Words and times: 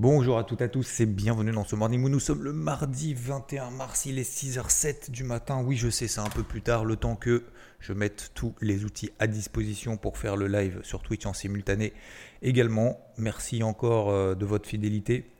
Bonjour 0.00 0.38
à 0.38 0.44
toutes 0.44 0.60
et 0.60 0.64
à 0.64 0.68
tous 0.68 1.00
et 1.00 1.06
bienvenue 1.06 1.50
dans 1.50 1.64
ce 1.64 1.74
Morning 1.74 2.00
Moon. 2.00 2.08
Nous 2.08 2.20
sommes 2.20 2.44
le 2.44 2.52
mardi 2.52 3.14
21 3.14 3.72
mars, 3.72 4.06
il 4.06 4.20
est 4.20 4.30
6h07 4.30 5.10
du 5.10 5.24
matin. 5.24 5.60
Oui, 5.66 5.74
je 5.74 5.90
sais, 5.90 6.06
c'est 6.06 6.20
un 6.20 6.28
peu 6.28 6.44
plus 6.44 6.62
tard, 6.62 6.84
le 6.84 6.94
temps 6.94 7.16
que 7.16 7.42
je 7.80 7.92
mette 7.92 8.30
tous 8.32 8.54
les 8.60 8.84
outils 8.84 9.10
à 9.18 9.26
disposition 9.26 9.96
pour 9.96 10.16
faire 10.16 10.36
le 10.36 10.46
live 10.46 10.78
sur 10.84 11.02
Twitch 11.02 11.26
en 11.26 11.32
simultané 11.32 11.94
également. 12.42 13.00
Merci 13.16 13.64
encore 13.64 14.10
euh, 14.10 14.36
de 14.36 14.46
votre 14.46 14.68
fidélité. 14.68 15.32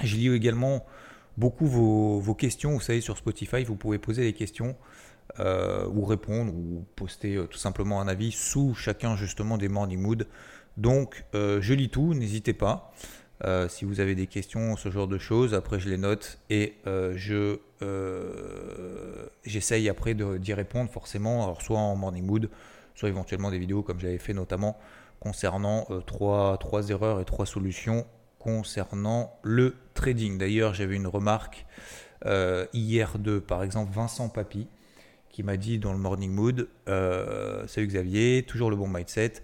Je 0.00 0.14
lis 0.14 0.32
également 0.32 0.86
beaucoup 1.36 1.66
vos, 1.66 2.34
questions. 2.34 2.74
Vous 2.74 2.80
savez, 2.80 3.00
sur 3.00 3.16
Spotify, 3.16 3.64
vous 3.64 3.74
pouvez 3.74 3.98
poser 3.98 4.22
des 4.22 4.34
questions 4.34 4.76
euh, 5.40 5.84
ou 5.88 6.04
répondre 6.04 6.54
ou 6.54 6.84
poster 6.94 7.34
euh, 7.34 7.46
tout 7.46 7.58
simplement 7.58 8.00
un 8.00 8.06
avis 8.06 8.30
sous 8.30 8.72
chacun 8.72 9.16
justement 9.16 9.58
des 9.58 9.68
Morning 9.68 10.00
Mood. 10.00 10.28
Donc, 10.76 11.24
je 11.32 11.72
lis 11.72 11.88
tout, 11.88 12.12
n'hésitez 12.12 12.52
pas. 12.52 12.92
Euh, 13.44 13.68
si 13.68 13.84
vous 13.84 14.00
avez 14.00 14.14
des 14.14 14.26
questions, 14.26 14.76
ce 14.76 14.90
genre 14.90 15.08
de 15.08 15.18
choses, 15.18 15.52
après 15.54 15.78
je 15.78 15.90
les 15.90 15.98
note 15.98 16.38
et 16.48 16.74
euh, 16.86 17.12
je 17.16 17.58
euh, 17.82 19.26
j'essaye 19.44 19.88
après 19.90 20.14
d'y 20.14 20.54
répondre 20.54 20.90
forcément, 20.90 21.44
alors 21.44 21.60
soit 21.60 21.78
en 21.78 21.96
morning 21.96 22.24
mood, 22.24 22.48
soit 22.94 23.10
éventuellement 23.10 23.50
des 23.50 23.58
vidéos 23.58 23.82
comme 23.82 24.00
j'avais 24.00 24.18
fait 24.18 24.32
notamment 24.32 24.78
concernant 25.20 25.86
trois, 26.06 26.56
trois 26.58 26.88
erreurs 26.88 27.20
et 27.20 27.24
trois 27.24 27.46
solutions 27.46 28.06
concernant 28.38 29.38
le 29.42 29.74
trading. 29.94 30.38
D'ailleurs, 30.38 30.72
j'avais 30.72 30.96
une 30.96 31.06
remarque 31.06 31.66
hier 32.72 33.18
de, 33.18 33.38
par 33.38 33.62
exemple, 33.62 33.92
Vincent 33.92 34.28
Papy, 34.28 34.68
qui 35.30 35.42
m'a 35.42 35.56
dit 35.56 35.78
dans 35.78 35.92
le 35.92 35.98
morning 35.98 36.30
mood, 36.30 36.68
salut 36.86 37.86
Xavier, 37.86 38.44
toujours 38.46 38.70
le 38.70 38.76
bon 38.76 38.88
mindset, 38.88 39.34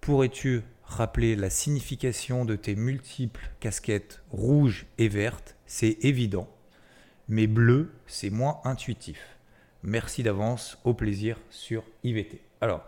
pourrais-tu 0.00 0.62
rappeler 0.90 1.36
la 1.36 1.50
signification 1.50 2.44
de 2.44 2.56
tes 2.56 2.74
multiples 2.74 3.50
casquettes 3.60 4.22
rouges 4.30 4.86
et 4.98 5.08
vertes, 5.08 5.56
c'est 5.66 5.98
évident, 6.02 6.48
mais 7.28 7.46
bleu, 7.46 7.92
c'est 8.06 8.30
moins 8.30 8.60
intuitif. 8.64 9.38
Merci 9.82 10.22
d'avance, 10.22 10.78
au 10.84 10.92
plaisir 10.92 11.38
sur 11.48 11.84
IVT. 12.04 12.42
Alors, 12.60 12.84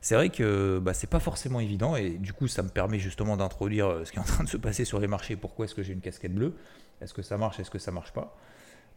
c'est 0.00 0.14
vrai 0.14 0.30
que 0.30 0.78
bah, 0.78 0.94
c'est 0.94 1.10
pas 1.10 1.20
forcément 1.20 1.60
évident 1.60 1.96
et 1.96 2.10
du 2.10 2.32
coup, 2.32 2.48
ça 2.48 2.62
me 2.62 2.70
permet 2.70 2.98
justement 2.98 3.36
d'introduire 3.36 3.88
euh, 3.88 4.04
ce 4.04 4.12
qui 4.12 4.16
est 4.16 4.22
en 4.22 4.24
train 4.24 4.44
de 4.44 4.48
se 4.48 4.56
passer 4.56 4.86
sur 4.86 4.98
les 4.98 5.06
marchés. 5.08 5.36
Pourquoi 5.36 5.66
est-ce 5.66 5.74
que 5.74 5.82
j'ai 5.82 5.92
une 5.92 6.00
casquette 6.00 6.34
bleue? 6.34 6.54
Est-ce 7.02 7.12
que 7.12 7.22
ça 7.22 7.36
marche? 7.36 7.60
Est-ce 7.60 7.70
que 7.70 7.78
ça 7.78 7.90
marche 7.90 8.12
pas? 8.12 8.36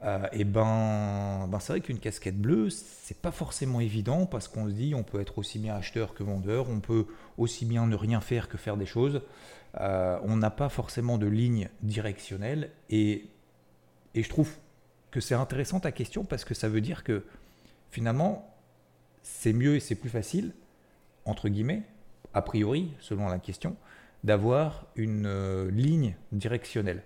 Euh, 0.03 0.27
et 0.33 0.43
ben, 0.43 1.47
ben 1.47 1.59
c'est 1.59 1.73
vrai 1.73 1.81
qu'une 1.81 1.99
casquette 1.99 2.37
bleue, 2.37 2.69
c'est 2.69 3.17
pas 3.17 3.31
forcément 3.31 3.79
évident 3.79 4.25
parce 4.25 4.47
qu'on 4.47 4.67
se 4.67 4.73
dit 4.73 4.93
on 4.95 5.03
peut 5.03 5.21
être 5.21 5.37
aussi 5.37 5.59
bien 5.59 5.75
acheteur 5.75 6.13
que 6.13 6.23
vendeur, 6.23 6.69
on 6.69 6.79
peut 6.81 7.05
aussi 7.37 7.65
bien 7.65 7.87
ne 7.87 7.95
rien 7.95 8.19
faire 8.19 8.49
que 8.49 8.57
faire 8.57 8.75
des 8.75 8.85
choses. 8.85 9.21
Euh, 9.79 10.19
on 10.23 10.35
n'a 10.35 10.49
pas 10.49 10.69
forcément 10.69 11.17
de 11.17 11.25
ligne 11.25 11.69
directionnelle 11.81 12.69
et, 12.89 13.27
et 14.13 14.23
je 14.23 14.29
trouve 14.29 14.51
que 15.09 15.19
c'est 15.19 15.35
intéressant 15.35 15.79
ta 15.79 15.91
question 15.91 16.25
parce 16.25 16.43
que 16.45 16.53
ça 16.53 16.69
veut 16.69 16.81
dire 16.81 17.03
que 17.03 17.23
finalement 17.89 18.53
c'est 19.23 19.53
mieux 19.53 19.75
et 19.75 19.79
c'est 19.79 19.95
plus 19.95 20.09
facile, 20.09 20.53
entre 21.25 21.49
guillemets, 21.49 21.83
a 22.33 22.41
priori, 22.41 22.91
selon 22.99 23.29
la 23.29 23.39
question, 23.39 23.75
d'avoir 24.23 24.85
une 24.95 25.25
euh, 25.25 25.71
ligne 25.71 26.15
directionnelle. 26.31 27.03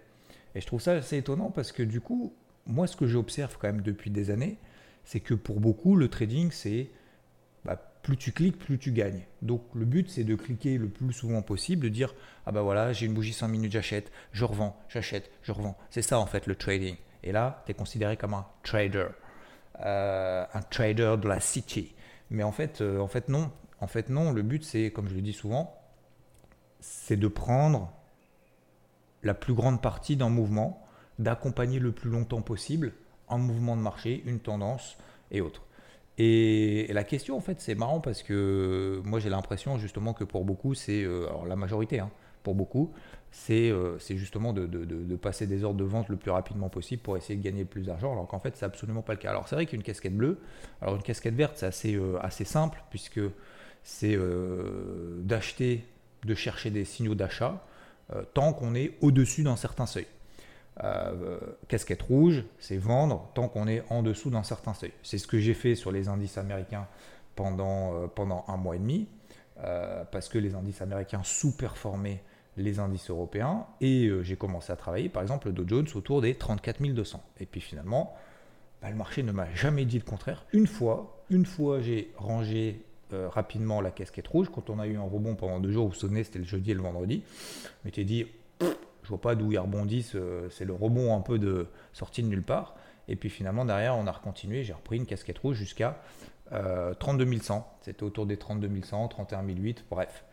Et 0.56 0.62
je 0.62 0.66
trouve 0.66 0.82
ça 0.82 0.94
assez 0.94 1.18
étonnant 1.18 1.52
parce 1.52 1.72
que 1.72 1.84
du 1.84 2.02
coup, 2.02 2.34
moi, 2.68 2.88
ce 2.88 2.96
que 2.96 3.08
j'observe 3.08 3.58
quand 3.60 3.68
même 3.68 3.82
depuis 3.82 4.12
des 4.12 4.30
années, 4.30 4.58
c'est 5.06 5.20
que 5.20 5.34
pour 5.34 5.60
beaucoup, 5.60 5.96
le 5.96 6.10
trading, 6.10 6.52
c'est 6.52 6.90
bah, 7.66 7.82
plus 8.04 8.18
tu 8.18 8.32
cliques, 8.32 8.60
plus 8.60 8.78
tu 8.78 8.92
gagnes. 8.92 9.22
Donc 9.42 9.64
le 9.74 9.86
but, 9.86 10.10
c'est 10.10 10.24
de 10.24 10.36
cliquer 10.36 10.78
le 10.78 10.90
plus 10.90 11.14
souvent 11.14 11.42
possible, 11.42 11.84
de 11.84 11.90
dire 11.90 12.14
ah 12.46 12.52
bah 12.52 12.62
voilà, 12.62 12.94
j'ai 12.94 13.06
une 13.06 13.14
bougie 13.14 13.34
5 13.34 13.48
minutes, 13.48 13.72
j'achète, 13.72 14.12
je 14.34 14.46
revends, 14.46 14.78
j'achète, 14.90 15.32
je 15.44 15.52
revends. 15.52 15.78
C'est 15.90 16.02
ça 16.02 16.20
en 16.20 16.26
fait 16.26 16.46
le 16.46 16.56
trading. 16.56 16.96
Et 17.24 17.32
là, 17.32 17.64
tu 17.66 17.72
es 17.72 17.76
considéré 17.76 18.18
comme 18.18 18.34
un 18.34 18.46
trader, 18.64 19.08
euh, 19.82 20.46
un 20.54 20.62
trader 20.62 21.16
de 21.22 21.28
la 21.28 21.40
city. 21.40 21.94
Mais 22.30 22.44
en 22.44 22.52
fait, 22.52 22.82
euh, 22.82 23.00
en 23.00 23.08
fait 23.08 23.30
non. 23.30 23.52
En 23.80 23.88
fait 23.88 24.10
non. 24.10 24.32
Le 24.32 24.42
but, 24.42 24.64
c'est 24.64 24.92
comme 24.92 25.08
je 25.08 25.16
le 25.16 25.22
dis 25.22 25.34
souvent, 25.34 25.80
c'est 26.80 27.18
de 27.18 27.28
prendre 27.28 27.92
la 29.24 29.34
plus 29.34 29.54
grande 29.54 29.82
partie 29.82 30.16
d'un 30.16 30.30
mouvement 30.30 30.87
d'accompagner 31.20 31.80
le 31.80 31.92
plus 31.92 32.10
longtemps 32.10 32.42
possible 32.42 32.94
un 33.30 33.38
mouvement 33.38 33.76
de 33.76 33.82
marché, 33.82 34.24
une 34.26 34.40
tendance 34.40 34.98
et 35.32 35.42
autres. 35.42 35.64
Et, 36.18 36.88
la 36.92 37.04
question, 37.04 37.38
en 37.38 37.42
fait, 37.42 37.62
c'est 37.62 37.76
marrant 37.76 38.00
parce 38.00 38.24
que 38.24 39.02
moi, 39.06 39.20
j'ai 39.20 39.30
l'impression 39.30 39.78
justement 39.78 40.14
que 40.14 40.24
pour 40.24 40.46
beaucoup, 40.46 40.74
c'est, 40.74 41.04
euh, 41.04 41.28
alors 41.28 41.46
la 41.46 41.56
majorité, 41.56 42.00
hein, 42.00 42.10
pour 42.44 42.56
beaucoup, 42.56 42.92
c'est 43.30 43.70
euh, 43.70 44.00
justement 44.00 44.54
de, 44.54 44.66
de, 44.66 45.16
passer 45.16 45.46
des 45.46 45.64
ordres 45.64 45.78
de 45.78 45.84
vente 45.84 46.10
le 46.10 46.16
plus 46.16 46.32
rapidement 46.32 46.70
possible 46.70 47.02
pour 47.02 47.18
essayer 47.18 47.38
de 47.38 47.44
gagner 47.44 47.62
le 47.62 47.68
plus 47.68 47.84
d'argent, 47.86 48.12
alors 48.14 48.28
qu'en 48.28 48.40
fait, 48.40 48.56
c'est 48.56 48.66
absolument 48.66 49.02
pas 49.02 49.14
le 49.14 49.20
cas. 49.20 49.30
Alors, 49.30 49.48
c'est 49.48 49.56
vrai 49.56 49.66
qu'une 49.66 49.84
casquette 49.84 50.16
bleue, 50.16 50.40
alors 50.82 50.96
une 50.96 51.04
casquette 51.04 51.36
verte, 51.36 51.54
c'est 51.58 51.66
assez, 51.66 51.96
euh, 51.96 52.18
assez 52.22 52.46
simple 52.46 52.82
puisque 52.90 53.22
c'est 53.84 54.18
d'acheter, 55.20 55.86
de 56.26 56.36
chercher 56.36 56.72
des 56.72 56.84
signaux 56.84 57.16
d'achat 57.16 57.64
tant 58.34 58.52
qu'on 58.52 58.76
est 58.76 58.98
au-dessus 59.00 59.44
d'un 59.44 59.56
certain 59.56 59.86
seuil. 59.86 60.06
Euh, 60.84 61.40
casquette 61.68 62.04
rouge, 62.04 62.44
c'est 62.60 62.78
vendre 62.78 63.32
tant 63.34 63.48
qu'on 63.48 63.68
est 63.68 63.84
en 63.90 64.04
dessous 64.04 64.30
d'un 64.30 64.44
certain 64.44 64.74
seuil. 64.74 64.94
C'est 65.02 65.18
ce 65.18 65.28
que 65.28 65.40
j'ai 65.40 65.54
fait 65.54 65.76
sur 65.76 65.92
les 65.92 66.08
indices 66.08 66.38
américains 66.38 66.88
pendant, 67.36 67.96
euh, 67.96 68.08
pendant 68.08 68.46
un 68.48 68.58
mois 68.58 68.76
et 68.76 68.80
demi, 68.80 69.08
euh, 69.64 70.04
parce 70.12 70.30
que 70.30 70.38
les 70.38 70.54
indices 70.54 70.82
américains 70.82 71.22
sous-performaient 71.24 72.22
les 72.58 72.80
indices 72.80 73.10
européens, 73.10 73.66
et 73.82 74.10
j'ai 74.24 74.36
commencé 74.36 74.74
à 74.74 74.76
travailler, 74.76 75.10
par 75.10 75.22
exemple, 75.22 75.48
le 75.48 75.54
Dow 75.54 75.68
Jones 75.68 75.88
autour 75.94 76.22
des 76.22 76.34
34 76.34 76.82
200. 76.82 77.24
Et 77.40 77.46
puis 77.46 77.62
finalement, 77.62 78.16
bah, 78.82 78.90
le 78.90 78.96
marché 78.96 79.22
ne 79.22 79.32
m'a 79.32 79.52
jamais 79.54 79.86
dit 79.86 80.00
le 80.00 80.04
contraire. 80.04 80.44
Une 80.54 80.66
fois, 80.66 81.24
une 81.30 81.46
fois 81.46 81.82
j'ai 81.82 82.12
rangé 82.18 82.84
rapidement 83.12 83.80
la 83.80 83.92
casquette 83.92 84.28
rouge, 84.28 84.50
quand 84.50 84.72
on 84.72 84.80
a 84.80 84.88
eu 84.88 84.98
un 84.98 85.04
rebond 85.04 85.36
pendant 85.36 85.60
deux 85.60 85.72
jours, 85.72 85.86
vous 85.86 85.92
vous 85.92 86.00
souvenez, 86.00 86.24
c'était 86.24 86.40
le 86.40 86.46
jeudi 86.46 86.72
et 86.72 86.74
le 86.74 86.82
vendredi, 86.82 87.22
je 87.28 87.86
m'étais 87.86 88.04
dit, 88.04 88.26
je 89.08 89.10
vois 89.10 89.22
pas 89.22 89.36
d'où 89.36 89.54
ils 89.54 89.58
rebondissent. 89.58 90.16
Euh, 90.16 90.50
c'est 90.50 90.66
le 90.66 90.74
rebond 90.74 91.16
un 91.16 91.22
peu 91.22 91.40
de 91.40 91.68
sortie 91.94 92.24
de 92.24 92.28
nulle 92.28 92.44
part. 92.44 92.76
Et 93.08 93.16
puis 93.16 93.30
finalement, 93.30 93.64
derrière, 93.64 93.96
on 93.96 94.06
a 94.06 94.12
recontinué. 94.12 94.66
J'ai 94.66 94.74
repris 94.74 94.98
une 94.98 95.06
casquette 95.06 95.38
rouge 95.38 95.56
jusqu'à 95.56 96.02
32 96.52 97.40
100. 97.40 97.78
C'était 97.82 98.04
autour 98.04 98.26
des 98.26 98.36
32 98.36 98.70
100, 98.84 99.08
31 99.08 99.44
008, 99.48 99.86
bref. 99.90 100.26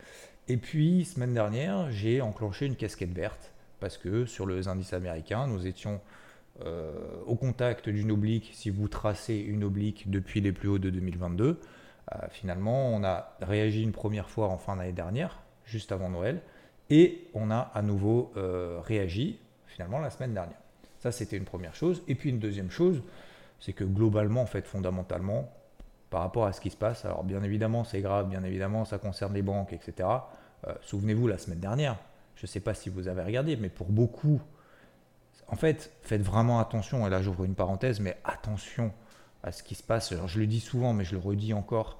Et 0.49 0.57
puis, 0.57 1.05
semaine 1.05 1.33
dernière, 1.33 1.93
j'ai 1.93 2.21
enclenché 2.21 2.67
une 2.67 2.75
casquette 2.75 3.13
verte 3.13 3.53
parce 3.79 3.97
que 3.97 4.27
sur 4.27 4.47
les 4.47 4.67
indices 4.67 4.93
américains, 4.93 5.47
nous 5.47 5.69
étions 5.69 6.01
euh, 6.65 6.93
au 7.27 7.35
contact 7.35 7.89
d'une 7.89 8.11
oblique. 8.11 8.51
Si 8.55 8.71
vous 8.71 8.89
tracez 8.89 9.37
une 9.37 9.65
oblique 9.65 10.11
depuis 10.11 10.41
les 10.41 10.53
plus 10.53 10.69
hauts 10.69 10.79
de 10.79 10.91
2022, 10.91 11.61
euh, 12.15 12.19
finalement, 12.31 12.89
on 12.89 13.05
a 13.05 13.37
réagi 13.41 13.83
une 13.83 13.93
première 13.93 14.31
fois 14.31 14.49
en 14.49 14.59
fin 14.59 14.77
d'année 14.77 14.93
dernière, 14.93 15.41
juste 15.65 15.93
avant 15.93 16.11
Noël. 16.11 16.43
Et 16.91 17.29
on 17.35 17.51
a 17.51 17.71
à 17.75 17.83
nouveau 17.83 18.33
euh, 18.37 18.81
réagi 18.83 19.39
finalement 19.67 19.99
la 19.99 20.11
semaine 20.11 20.35
dernière. 20.35 20.59
Ça, 20.99 21.13
c'était 21.13 21.37
une 21.37 21.45
première 21.45 21.75
chose. 21.75 22.03
Et 22.09 22.15
puis 22.15 22.31
une 22.31 22.39
deuxième 22.39 22.71
chose, 22.71 23.03
c'est 23.61 23.73
que 23.73 23.85
globalement, 23.85 24.43
en 24.43 24.47
fait, 24.47 24.67
fondamentalement, 24.67 25.51
par 26.11 26.21
rapport 26.21 26.47
à 26.47 26.53
ce 26.53 26.61
qui 26.61 26.71
se 26.71 26.77
passe, 26.77 27.05
alors 27.05 27.25
bien 27.25 27.43
évidemment, 27.43 27.83
c'est 27.83 28.01
grave, 28.01 28.29
bien 28.29 28.45
évidemment, 28.45 28.85
ça 28.85 28.99
concerne 28.99 29.35
les 29.35 29.43
banques, 29.43 29.73
etc. 29.73 30.09
Euh, 30.67 30.75
souvenez-vous, 30.81 31.27
la 31.27 31.39
semaine 31.39 31.59
dernière, 31.59 31.97
je 32.37 32.45
ne 32.45 32.47
sais 32.47 32.61
pas 32.61 32.75
si 32.75 32.89
vous 32.89 33.09
avez 33.09 33.23
regardé, 33.23 33.57
mais 33.57 33.69
pour 33.69 33.89
beaucoup, 33.89 34.41
en 35.49 35.57
fait, 35.57 35.93
faites 36.03 36.23
vraiment 36.23 36.61
attention, 36.61 37.07
et 37.07 37.11
là 37.11 37.21
j'ouvre 37.21 37.45
une 37.45 37.55
parenthèse, 37.55 38.01
mais 38.01 38.17
attention 38.25 38.93
à 39.43 39.51
ce 39.51 39.63
qui 39.63 39.75
se 39.75 39.83
passe. 39.83 40.13
Alors 40.13 40.29
je 40.29 40.39
le 40.39 40.47
dis 40.47 40.61
souvent, 40.61 40.93
mais 40.93 41.05
je 41.05 41.15
le 41.15 41.21
redis 41.21 41.53
encore, 41.53 41.99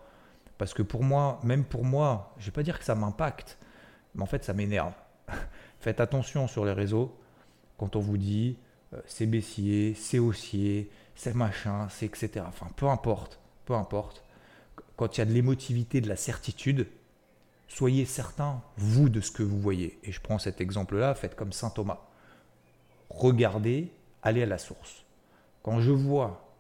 parce 0.59 0.75
que 0.75 0.83
pour 0.83 1.03
moi, 1.03 1.41
même 1.43 1.65
pour 1.65 1.85
moi, 1.85 2.33
je 2.39 2.43
ne 2.43 2.47
vais 2.47 2.55
pas 2.55 2.63
dire 2.63 2.79
que 2.79 2.85
ça 2.85 2.95
m'impacte, 2.95 3.59
mais 4.15 4.23
en 4.23 4.27
fait 4.27 4.45
ça 4.45 4.53
m'énerve. 4.53 4.93
Faites 5.81 6.01
attention 6.01 6.47
sur 6.47 6.65
les 6.65 6.73
réseaux 6.73 7.17
quand 7.79 7.97
on 7.97 8.01
vous 8.01 8.19
dit 8.19 8.57
euh, 8.95 9.01
c'est 9.07 9.27
baissier, 9.27 9.95
c'est 9.95 10.19
haussier, 10.19 10.91
c'est 11.15 11.35
machin, 11.35 11.89
c'est 11.91 12.07
etc. 12.07 12.45
Enfin, 12.47 12.69
peu 12.77 12.89
importe, 12.89 13.41
peu 13.65 13.75
importe. 13.75 14.25
Quand 14.97 15.17
il 15.17 15.21
y 15.21 15.23
a 15.23 15.27
de 15.27 15.33
l'émotivité, 15.33 16.01
de 16.01 16.09
la 16.09 16.17
certitude, 16.17 16.87
soyez 17.69 18.05
certain, 18.05 18.63
vous, 18.77 19.09
de 19.09 19.21
ce 19.21 19.33
que 19.33 19.43
vous 19.43 19.59
voyez. 19.59 19.99
Et 20.05 20.13
je 20.13 20.21
prends 20.21 20.39
cet 20.39 20.61
exemple-là, 20.61 21.15
faites 21.15 21.35
comme 21.35 21.53
Saint 21.53 21.71
Thomas. 21.71 22.01
Regardez, 23.11 23.93
allez 24.23 24.43
à 24.43 24.47
la 24.47 24.59
source. 24.59 25.05
Quand 25.63 25.81
je 25.81 25.91
vois 25.91 26.53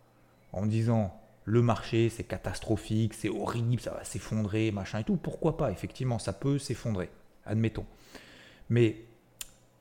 en 0.52 0.66
disant 0.66 1.20
le 1.44 1.62
marché 1.62 2.08
c'est 2.08 2.24
catastrophique, 2.24 3.14
c'est 3.14 3.28
horrible, 3.28 3.80
ça 3.80 3.90
va 3.90 4.04
s'effondrer, 4.04 4.70
machin 4.70 5.00
et 5.00 5.04
tout, 5.04 5.16
pourquoi 5.16 5.56
pas? 5.56 5.70
Effectivement, 5.70 6.18
ça 6.18 6.32
peut 6.32 6.58
s'effondrer, 6.58 7.10
admettons. 7.46 7.86
Mais 8.68 9.04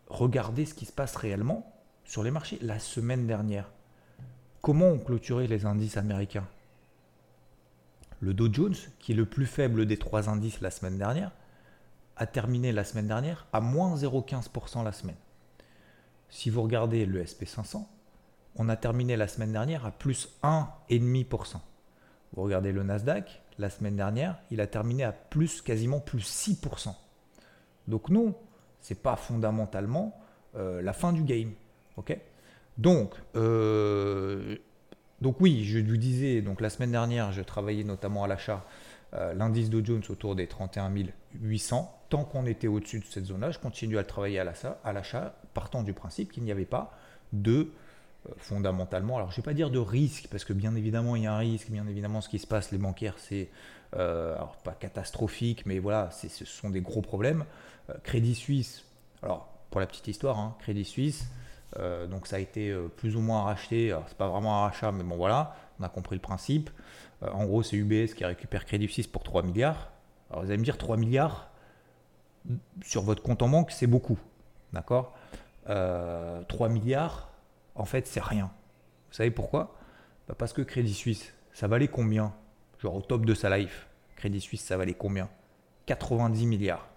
regardez 0.07 0.65
ce 0.65 0.73
qui 0.73 0.85
se 0.85 0.91
passe 0.91 1.15
réellement 1.15 1.73
sur 2.05 2.23
les 2.23 2.31
marchés. 2.31 2.59
La 2.61 2.79
semaine 2.79 3.27
dernière, 3.27 3.69
comment 4.61 4.89
ont 4.89 4.99
clôturé 4.99 5.47
les 5.47 5.65
indices 5.65 5.97
américains? 5.97 6.47
Le 8.19 8.33
Dow 8.33 8.51
Jones, 8.51 8.75
qui 8.99 9.11
est 9.11 9.15
le 9.15 9.25
plus 9.25 9.45
faible 9.45 9.85
des 9.85 9.97
trois 9.97 10.29
indices 10.29 10.61
la 10.61 10.71
semaine 10.71 10.97
dernière, 10.97 11.31
a 12.15 12.25
terminé 12.25 12.71
la 12.71 12.83
semaine 12.83 13.07
dernière 13.07 13.47
à 13.51 13.59
moins 13.59 13.95
0,15% 13.95 14.83
la 14.83 14.91
semaine. 14.91 15.17
Si 16.29 16.49
vous 16.49 16.61
regardez 16.61 17.05
le 17.05 17.23
SP500, 17.23 17.85
on 18.55 18.69
a 18.69 18.75
terminé 18.75 19.17
la 19.17 19.27
semaine 19.27 19.51
dernière 19.51 19.85
à 19.85 19.91
plus 19.91 20.29
1,5%. 20.43 21.57
Vous 22.33 22.41
regardez 22.41 22.71
le 22.71 22.83
Nasdaq, 22.83 23.41
la 23.59 23.69
semaine 23.69 23.95
dernière, 23.95 24.39
il 24.51 24.61
a 24.61 24.67
terminé 24.67 25.03
à 25.03 25.11
plus 25.11 25.61
quasiment 25.61 25.99
plus 25.99 26.23
6%. 26.23 26.95
Donc 27.87 28.09
non, 28.09 28.35
c'est 28.79 29.01
pas 29.01 29.15
fondamentalement 29.15 30.19
euh, 30.55 30.81
la 30.81 30.93
fin 30.93 31.13
du 31.13 31.23
game. 31.23 31.51
ok? 31.97 32.17
Donc, 32.77 33.13
euh, 33.35 34.57
donc 35.21 35.39
oui, 35.39 35.63
je 35.63 35.79
vous 35.79 35.97
disais, 35.97 36.41
donc 36.41 36.59
la 36.59 36.69
semaine 36.69 36.91
dernière, 36.91 37.31
je 37.31 37.41
travaillais 37.41 37.83
notamment 37.83 38.23
à 38.23 38.27
l'achat, 38.27 38.65
euh, 39.13 39.33
l'indice 39.33 39.69
Dow 39.69 39.83
Jones 39.83 40.03
autour 40.09 40.35
des 40.35 40.47
31 40.47 40.91
800. 41.41 41.99
Tant 42.09 42.23
qu'on 42.23 42.45
était 42.45 42.67
au-dessus 42.67 42.99
de 42.99 43.05
cette 43.05 43.25
zone-là, 43.25 43.51
je 43.51 43.59
continue 43.59 43.97
à 43.97 44.03
travailler 44.03 44.39
à 44.39 44.93
l'achat, 44.93 45.35
partant 45.53 45.83
du 45.83 45.93
principe 45.93 46.31
qu'il 46.31 46.43
n'y 46.43 46.51
avait 46.51 46.65
pas 46.65 46.97
de 47.31 47.71
fondamentalement, 48.37 49.17
alors 49.17 49.31
je 49.31 49.33
ne 49.33 49.37
vais 49.37 49.45
pas 49.45 49.53
dire 49.53 49.69
de 49.69 49.79
risque, 49.79 50.27
parce 50.31 50.45
que 50.45 50.53
bien 50.53 50.75
évidemment 50.75 51.15
il 51.15 51.23
y 51.23 51.27
a 51.27 51.33
un 51.33 51.39
risque, 51.39 51.69
bien 51.69 51.85
évidemment 51.87 52.21
ce 52.21 52.29
qui 52.29 52.39
se 52.39 52.47
passe, 52.47 52.71
les 52.71 52.77
bancaires, 52.77 53.15
c'est 53.17 53.49
alors 53.93 54.57
pas 54.63 54.71
catastrophique, 54.71 55.65
mais 55.65 55.79
voilà, 55.79 56.09
ce 56.11 56.45
sont 56.45 56.69
des 56.69 56.81
gros 56.81 57.01
problèmes. 57.01 57.45
Crédit 58.03 58.33
Suisse, 58.33 58.85
alors 59.21 59.49
pour 59.69 59.81
la 59.81 59.87
petite 59.87 60.07
histoire, 60.07 60.39
hein, 60.39 60.55
Crédit 60.59 60.85
Suisse, 60.85 61.27
euh, 61.79 62.07
donc 62.07 62.27
ça 62.27 62.35
a 62.35 62.39
été 62.39 62.69
euh, 62.69 62.87
plus 62.87 63.15
ou 63.15 63.21
moins 63.21 63.43
racheté. 63.43 63.95
C'est 64.07 64.17
pas 64.17 64.27
vraiment 64.27 64.59
un 64.59 64.67
rachat, 64.67 64.91
mais 64.91 65.03
bon 65.03 65.15
voilà, 65.15 65.55
on 65.79 65.83
a 65.83 65.89
compris 65.89 66.15
le 66.15 66.21
principe. 66.21 66.69
Euh, 67.23 67.31
en 67.31 67.45
gros, 67.45 67.63
c'est 67.63 67.75
UBS 67.75 68.13
qui 68.13 68.25
récupère 68.25 68.65
Crédit 68.65 68.87
Suisse 68.87 69.07
pour 69.07 69.23
3 69.23 69.43
milliards. 69.43 69.91
Alors 70.29 70.43
vous 70.43 70.49
allez 70.49 70.57
me 70.57 70.63
dire 70.63 70.77
3 70.77 70.97
milliards 70.97 71.49
sur 72.83 73.03
votre 73.03 73.23
compte 73.23 73.41
en 73.41 73.49
banque, 73.49 73.71
c'est 73.71 73.87
beaucoup. 73.87 74.19
D'accord? 74.73 75.15
3 75.65 76.69
milliards, 76.69 77.29
en 77.75 77.85
fait, 77.85 78.07
c'est 78.07 78.23
rien. 78.23 78.51
Vous 79.09 79.15
savez 79.15 79.31
pourquoi? 79.31 79.75
Bah, 80.27 80.35
Parce 80.37 80.53
que 80.53 80.61
Crédit 80.61 80.93
Suisse, 80.93 81.33
ça 81.53 81.67
valait 81.67 81.87
combien? 81.87 82.33
Genre 82.79 82.95
au 82.95 83.01
top 83.01 83.25
de 83.25 83.33
sa 83.33 83.55
life, 83.55 83.87
Crédit 84.15 84.41
Suisse, 84.41 84.61
ça 84.61 84.77
valait 84.77 84.93
combien? 84.93 85.29
90 85.85 86.45
milliards. 86.45 86.87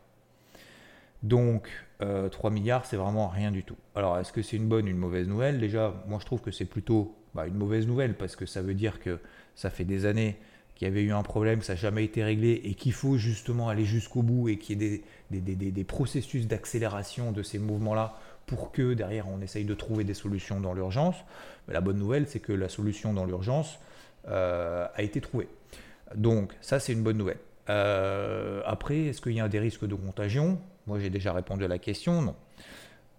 Donc 1.22 1.68
3 1.98 2.06
euh, 2.06 2.50
milliards, 2.50 2.84
c'est 2.86 2.96
vraiment 2.96 3.28
rien 3.28 3.50
du 3.50 3.62
tout. 3.62 3.76
Alors 3.94 4.18
est-ce 4.18 4.32
que 4.32 4.42
c'est 4.42 4.56
une 4.56 4.68
bonne 4.68 4.86
ou 4.86 4.88
une 4.88 4.96
mauvaise 4.96 5.28
nouvelle? 5.28 5.58
Déjà, 5.58 5.94
moi 6.06 6.18
je 6.20 6.26
trouve 6.26 6.40
que 6.40 6.50
c'est 6.50 6.64
plutôt 6.64 7.16
bah, 7.34 7.46
une 7.46 7.54
mauvaise 7.54 7.86
nouvelle 7.86 8.14
parce 8.16 8.36
que 8.36 8.46
ça 8.46 8.62
veut 8.62 8.74
dire 8.74 9.00
que 9.00 9.18
ça 9.54 9.70
fait 9.70 9.84
des 9.84 10.06
années 10.06 10.36
qu'il 10.74 10.86
y 10.86 10.90
avait 10.90 11.02
eu 11.02 11.12
un 11.12 11.22
problème, 11.22 11.62
ça 11.62 11.72
n'a 11.72 11.78
jamais 11.78 12.04
été 12.04 12.22
réglé 12.22 12.60
et 12.64 12.74
qu'il 12.74 12.92
faut 12.92 13.16
justement 13.16 13.70
aller 13.70 13.86
jusqu'au 13.86 14.22
bout 14.22 14.50
et 14.50 14.58
qu'il 14.58 14.82
y 14.82 14.86
ait 14.86 15.02
des, 15.30 15.84
processus 15.84 16.46
d'accélération 16.46 17.32
de 17.32 17.42
ces 17.42 17.58
mouvements-là 17.58 18.18
pour 18.46 18.70
que 18.72 18.94
derrière 18.94 19.28
on 19.28 19.40
essaye 19.40 19.64
de 19.64 19.74
trouver 19.74 20.04
des 20.04 20.14
solutions 20.14 20.60
dans 20.60 20.72
l'urgence. 20.72 21.16
Mais 21.66 21.74
la 21.74 21.80
bonne 21.80 21.98
nouvelle, 21.98 22.26
c'est 22.28 22.40
que 22.40 22.52
la 22.52 22.68
solution 22.68 23.12
dans 23.12 23.26
l'urgence 23.26 23.78
euh, 24.28 24.86
a 24.94 25.02
été 25.02 25.20
trouvée. 25.20 25.48
Donc 26.14 26.52
ça, 26.60 26.80
c'est 26.80 26.92
une 26.92 27.02
bonne 27.02 27.18
nouvelle. 27.18 27.38
Euh, 27.68 28.62
après, 28.64 29.06
est-ce 29.06 29.20
qu'il 29.20 29.32
y 29.32 29.40
a 29.40 29.48
des 29.48 29.58
risques 29.58 29.86
de 29.86 29.94
contagion? 29.94 30.58
Moi, 30.86 31.00
j'ai 31.00 31.10
déjà 31.10 31.32
répondu 31.32 31.64
à 31.64 31.68
la 31.68 31.78
question, 31.78 32.22
non. 32.22 32.36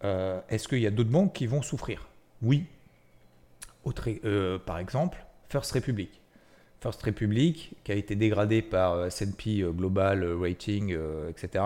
Euh, 0.04 0.40
est-ce 0.50 0.68
qu'il 0.68 0.80
y 0.80 0.88
a 0.88 0.92
d'autres 0.92 1.10
banques 1.10 1.34
qui 1.34 1.48
vont 1.48 1.62
souffrir? 1.62 2.08
Oui. 2.42 2.66
Par 4.66 4.80
exemple, 4.80 5.26
First 5.50 5.72
Republic. 5.72 6.22
First 6.82 7.02
Republic, 7.04 7.74
qui 7.84 7.92
a 7.92 7.96
été 7.96 8.16
dégradé 8.16 8.62
par 8.62 9.06
S&P 9.06 9.64
Global 9.74 10.26
Rating, 10.40 10.96
etc. 11.30 11.64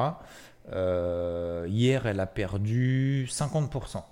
hier, 0.69 2.06
elle 2.06 2.19
a 2.19 2.28
perdu 2.28 3.28
50%, 3.30 4.04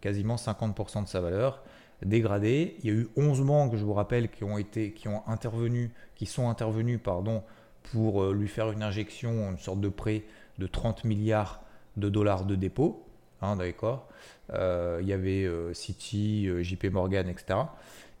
quasiment 0.00 0.36
50% 0.36 1.04
de 1.04 1.08
sa 1.08 1.20
valeur, 1.20 1.62
dégradée. 2.04 2.76
Il 2.82 2.86
y 2.86 2.90
a 2.90 2.94
eu 2.94 3.08
11 3.16 3.42
banques, 3.42 3.76
je 3.76 3.84
vous 3.84 3.94
rappelle, 3.94 4.30
qui 4.30 4.44
ont 4.44 4.58
été, 4.58 4.92
qui 4.92 5.08
ont 5.08 5.22
intervenu, 5.26 5.92
qui 6.14 6.26
sont 6.26 6.48
intervenus, 6.48 7.00
pardon, 7.02 7.42
pour 7.92 8.32
lui 8.32 8.48
faire 8.48 8.70
une 8.70 8.82
injection, 8.82 9.50
une 9.50 9.58
sorte 9.58 9.80
de 9.80 9.88
prêt 9.88 10.24
de 10.58 10.66
30 10.66 11.04
milliards 11.04 11.62
de 11.96 12.08
dollars 12.08 12.44
de 12.44 12.54
dépôt. 12.54 13.04
Hein, 13.42 13.56
euh, 14.52 14.98
Il 15.02 15.08
y 15.08 15.12
avait 15.12 15.44
euh, 15.44 15.72
Citi, 15.74 16.46
euh, 16.48 16.62
JP 16.62 16.86
Morgan, 16.86 17.28
etc. 17.28 17.60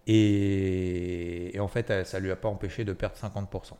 Et, 0.06 1.56
en 1.60 1.68
fait, 1.68 2.04
ça 2.04 2.18
lui 2.18 2.30
a 2.30 2.36
pas 2.36 2.48
empêché 2.48 2.84
de 2.84 2.92
perdre 2.92 3.16
50%. 3.16 3.74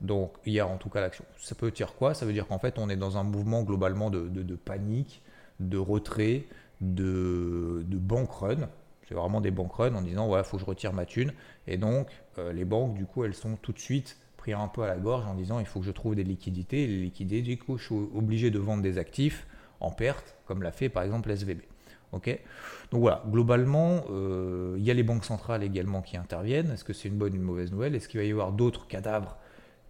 Donc, 0.00 0.32
il 0.46 0.52
y 0.52 0.60
a 0.60 0.66
en 0.66 0.76
tout 0.76 0.88
cas 0.88 1.00
l'action. 1.00 1.24
Ça 1.38 1.54
peut 1.54 1.70
dire 1.70 1.94
quoi? 1.94 2.14
Ça 2.14 2.24
veut 2.24 2.32
dire 2.32 2.46
qu'en 2.46 2.58
fait, 2.58 2.78
on 2.78 2.88
est 2.88 2.96
dans 2.96 3.16
un 3.16 3.24
mouvement 3.24 3.62
globalement 3.62 4.10
de, 4.10 4.54
panique, 4.56 5.22
de 5.60 5.78
retrait, 5.78 6.44
de, 6.80 7.84
bank 7.90 8.30
run. 8.30 8.68
C'est 9.08 9.14
vraiment 9.14 9.40
des 9.40 9.50
bank 9.50 9.72
run 9.72 9.94
en 9.94 10.02
disant, 10.02 10.28
ouais, 10.28 10.44
faut 10.44 10.56
que 10.56 10.62
je 10.62 10.66
retire 10.66 10.92
ma 10.92 11.06
thune. 11.06 11.32
Et 11.66 11.76
donc, 11.78 12.08
les 12.52 12.64
banques, 12.64 12.94
du 12.94 13.06
coup, 13.06 13.24
elles 13.24 13.34
sont 13.34 13.56
tout 13.56 13.72
de 13.72 13.78
suite 13.78 14.18
pris 14.38 14.52
un 14.52 14.68
peu 14.68 14.82
à 14.82 14.86
la 14.86 14.96
gorge 14.96 15.26
en 15.26 15.34
disant 15.34 15.58
il 15.58 15.66
faut 15.66 15.80
que 15.80 15.86
je 15.86 15.90
trouve 15.90 16.14
des 16.14 16.24
liquidités. 16.24 16.86
Les 16.86 17.02
liquidités, 17.02 17.42
du 17.42 17.58
coup, 17.58 17.76
je 17.76 17.84
suis 17.84 17.94
obligé 17.94 18.50
de 18.50 18.58
vendre 18.58 18.82
des 18.82 18.96
actifs 18.96 19.46
en 19.80 19.90
perte, 19.90 20.36
comme 20.46 20.62
l'a 20.62 20.72
fait 20.72 20.88
par 20.88 21.02
exemple 21.02 21.30
SVB. 21.30 21.60
Ok? 22.12 22.38
Donc 22.90 23.02
voilà, 23.02 23.22
globalement, 23.28 24.04
euh, 24.10 24.76
il 24.78 24.84
y 24.84 24.90
a 24.90 24.94
les 24.94 25.02
banques 25.02 25.24
centrales 25.24 25.62
également 25.62 26.00
qui 26.00 26.16
interviennent. 26.16 26.70
Est-ce 26.70 26.84
que 26.84 26.94
c'est 26.94 27.08
une 27.08 27.18
bonne 27.18 27.34
ou 27.34 27.36
une 27.36 27.42
mauvaise 27.42 27.70
nouvelle? 27.70 27.94
Est-ce 27.94 28.08
qu'il 28.08 28.18
va 28.18 28.24
y 28.24 28.30
avoir 28.30 28.52
d'autres 28.52 28.86
cadavres 28.86 29.36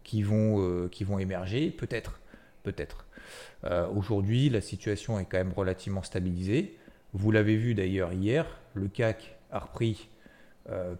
qui 0.08 0.22
vont, 0.22 0.62
euh, 0.62 0.88
qui 0.88 1.04
vont 1.04 1.18
émerger 1.18 1.70
Peut-être, 1.70 2.18
peut-être. 2.62 3.04
Euh, 3.64 3.86
aujourd'hui, 3.88 4.48
la 4.48 4.62
situation 4.62 5.18
est 5.18 5.26
quand 5.26 5.36
même 5.36 5.52
relativement 5.52 6.02
stabilisée. 6.02 6.78
Vous 7.12 7.30
l'avez 7.30 7.56
vu 7.56 7.74
d'ailleurs 7.74 8.14
hier, 8.14 8.46
le 8.72 8.88
CAC 8.88 9.36
a 9.50 9.58
repris 9.58 10.08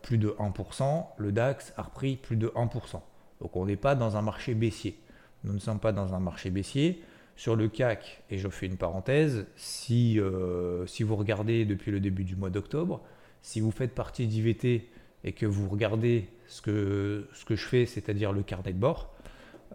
plus 0.01 0.17
de 0.17 0.35
1%, 0.39 1.09
le 1.19 1.31
DAX 1.31 1.75
a 1.77 1.83
repris 1.83 2.17
plus 2.17 2.37
de 2.37 2.49
1%. 2.49 3.03
Donc 3.43 3.55
on 3.55 3.67
n'est 3.67 3.77
pas 3.77 3.95
dans 3.95 4.17
un 4.17 4.23
marché 4.23 4.55
baissier. 4.55 4.99
Nous 5.45 5.53
ne 5.53 5.59
sommes 5.59 5.79
pas 5.79 5.93
dans 5.93 6.15
un 6.15 6.21
marché 6.21 6.49
baissier. 6.49 7.03
Sur 7.37 7.55
le 7.55 7.69
CAC, 7.69 8.25
et 8.31 8.39
je 8.39 8.49
fais 8.49 8.65
une 8.65 8.79
parenthèse, 8.79 9.47
si, 9.57 10.19
euh, 10.19 10.87
si 10.87 11.03
vous 11.03 11.17
regardez 11.17 11.67
depuis 11.67 11.93
le 11.93 12.01
début 12.01 12.25
du 12.25 12.35
mois 12.35 12.51
d'octobre, 12.51 13.03
si 13.43 13.61
vous 13.61 13.71
faites 13.71 13.95
partie 13.95 14.27
d'IVT 14.27 14.89
et 15.23 15.33
que 15.33 15.47
vous 15.47 15.69
regardez 15.69 16.29
ce 16.49 16.63
que, 16.63 17.29
ce 17.33 17.45
que 17.45 17.55
je 17.55 17.65
fais, 17.65 17.87
c'est-à-dire 17.87 18.33
le 18.33 18.43
carnet 18.43 18.73
de 18.73 18.79
bord, 18.79 19.15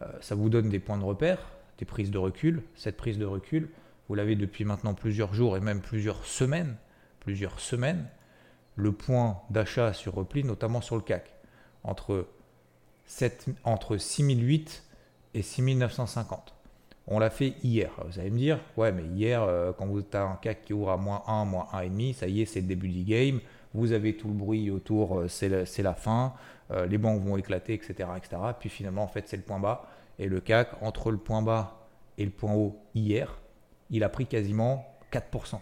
euh, 0.02 0.06
ça 0.22 0.36
vous 0.36 0.50
donne 0.50 0.70
des 0.70 0.80
points 0.80 0.98
de 0.98 1.04
repère, 1.04 1.40
des 1.78 1.86
prises 1.86 2.12
de 2.12 2.18
recul. 2.18 2.64
Cette 2.76 2.98
prise 2.98 3.18
de 3.18 3.26
recul, 3.26 3.70
vous 4.10 4.16
l'avez 4.16 4.36
depuis 4.36 4.66
maintenant 4.66 4.94
plusieurs 4.94 5.34
jours 5.34 5.56
et 5.56 5.60
même 5.60 5.82
plusieurs 5.82 6.26
semaines. 6.26 6.76
Plusieurs 7.20 7.60
semaines. 7.60 8.08
Le 8.76 8.92
point 8.92 9.42
d'achat 9.50 9.94
sur 9.94 10.16
repli, 10.16 10.44
notamment 10.44 10.82
sur 10.82 10.96
le 10.96 11.04
CAC, 11.04 11.34
entre 11.84 12.28
entre 13.64 13.98
6008 13.98 14.84
et 15.36 15.42
6950. 15.42 16.56
On 17.06 17.20
l'a 17.20 17.30
fait 17.30 17.54
hier. 17.64 17.92
Vous 18.08 18.20
allez 18.20 18.30
me 18.32 18.38
dire, 18.38 18.60
ouais, 18.78 18.92
mais 18.92 19.04
hier, 19.04 19.44
euh, 19.44 19.74
quand 19.74 19.86
vous 19.86 20.00
avez 20.00 20.24
un 20.24 20.36
CAC 20.36 20.64
qui 20.64 20.74
ouvre 20.74 20.92
à 20.92 20.98
moins 20.98 21.22
1, 21.28 21.46
moins 21.46 21.68
1,5, 21.74 22.14
ça 22.14 22.28
y 22.28 22.42
est, 22.42 22.46
c'est 22.46 22.62
le 22.62 22.68
début 22.68 22.88
du 22.88 23.04
game. 23.04 23.40
Vous 23.74 23.92
avez 23.92 24.16
tout 24.16 24.28
le 24.28 24.34
bruit 24.34 24.70
autour, 24.70 25.20
euh, 25.20 25.28
c'est 25.28 25.50
la, 25.50 25.94
fin. 25.94 26.34
Euh, 26.72 26.86
les 26.86 26.98
banques 26.98 27.22
vont 27.22 27.38
éclater, 27.38 27.74
etc., 27.74 28.10
etc. 28.18 28.42
Puis 28.60 28.70
finalement, 28.70 29.04
en 29.04 29.08
fait, 29.08 29.28
c'est 29.28 29.38
le 29.38 29.44
point 29.44 29.60
bas. 29.60 29.88
Et 30.20 30.28
le 30.28 30.40
CAC, 30.40 30.70
entre 30.82 31.12
le 31.12 31.18
point 31.18 31.42
bas 31.42 31.88
et 32.18 32.26
le 32.26 32.32
point 32.32 32.54
haut 32.54 32.78
hier, 32.94 33.40
il 33.90 34.04
a 34.04 34.10
pris 34.10 34.28
quasiment 34.28 34.86
4%. 35.12 35.60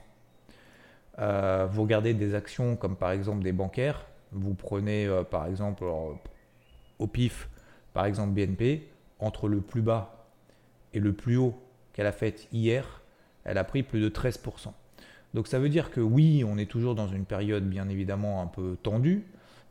vous 1.69 1.81
regardez 1.81 2.13
des 2.13 2.35
actions 2.35 2.75
comme 2.75 2.95
par 2.95 3.11
exemple 3.11 3.43
des 3.43 3.53
bancaires. 3.53 4.05
Vous 4.31 4.53
prenez 4.53 5.09
par 5.29 5.47
exemple, 5.47 5.85
au 6.99 7.07
pif, 7.07 7.49
par 7.93 8.05
exemple 8.05 8.33
BNP, 8.33 8.89
entre 9.19 9.47
le 9.47 9.61
plus 9.61 9.81
bas 9.81 10.27
et 10.93 10.99
le 10.99 11.13
plus 11.13 11.37
haut 11.37 11.55
qu'elle 11.93 12.07
a 12.07 12.11
fait 12.11 12.47
hier, 12.51 13.01
elle 13.43 13.57
a 13.57 13.63
pris 13.63 13.83
plus 13.83 14.01
de 14.01 14.09
13%. 14.09 14.73
Donc 15.33 15.47
ça 15.47 15.59
veut 15.59 15.69
dire 15.69 15.91
que 15.91 16.01
oui, 16.01 16.43
on 16.45 16.57
est 16.57 16.69
toujours 16.69 16.95
dans 16.95 17.07
une 17.07 17.25
période 17.25 17.67
bien 17.67 17.87
évidemment 17.89 18.41
un 18.41 18.47
peu 18.47 18.77
tendue. 18.81 19.25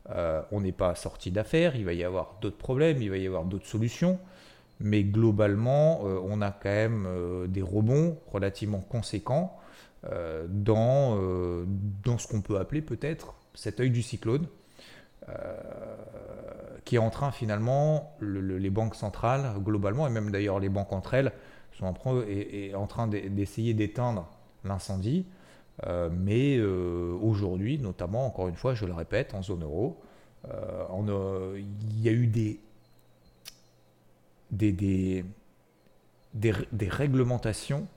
Euh, 0.09 0.41
on 0.51 0.61
n'est 0.61 0.71
pas 0.71 0.95
sorti 0.95 1.31
d'affaires, 1.31 1.75
il 1.75 1.85
va 1.85 1.93
y 1.93 2.03
avoir 2.03 2.35
d'autres 2.41 2.57
problèmes, 2.57 3.01
il 3.01 3.09
va 3.09 3.17
y 3.17 3.27
avoir 3.27 3.45
d'autres 3.45 3.67
solutions. 3.67 4.19
mais 4.79 5.03
globalement, 5.03 6.01
on 6.01 6.41
a 6.41 6.51
quand 6.51 6.69
même 6.69 7.07
des 7.47 7.61
rebonds 7.61 8.17
relativement 8.31 8.79
conséquents 8.79 9.55
dans, 10.49 11.17
dans 12.03 12.17
ce 12.17 12.27
qu'on 12.27 12.41
peut 12.41 12.57
appeler 12.57 12.81
peut-être 12.81 13.35
cet 13.53 13.79
œil 13.79 13.91
du 13.91 14.01
cyclone. 14.01 14.47
qui 16.83 16.95
est 16.95 16.99
en 16.99 17.11
train 17.11 17.31
finalement, 17.31 18.17
les 18.21 18.69
banques 18.71 18.95
centrales 18.95 19.53
globalement, 19.59 20.07
et 20.07 20.09
même 20.09 20.31
d'ailleurs 20.31 20.59
les 20.59 20.69
banques 20.69 20.91
entre 20.93 21.13
elles, 21.13 21.31
sont 21.73 21.85
en, 21.85 21.93
en 22.75 22.87
train 22.87 23.07
d'essayer 23.07 23.73
d'éteindre 23.75 24.27
l'incendie. 24.65 25.25
Euh, 25.87 26.09
mais 26.11 26.57
euh, 26.57 27.17
aujourd'hui, 27.21 27.79
notamment, 27.79 28.25
encore 28.25 28.47
une 28.47 28.55
fois, 28.55 28.73
je 28.73 28.85
le 28.85 28.93
répète, 28.93 29.33
en 29.33 29.41
zone 29.41 29.63
euro, 29.63 29.99
euh, 30.49 31.59
il 31.59 32.01
y 32.01 32.09
a 32.09 32.11
eu 32.11 32.27
des, 32.27 32.59
des, 34.51 34.71
des, 34.71 35.25
des, 36.33 36.89
réglementations 36.89 37.87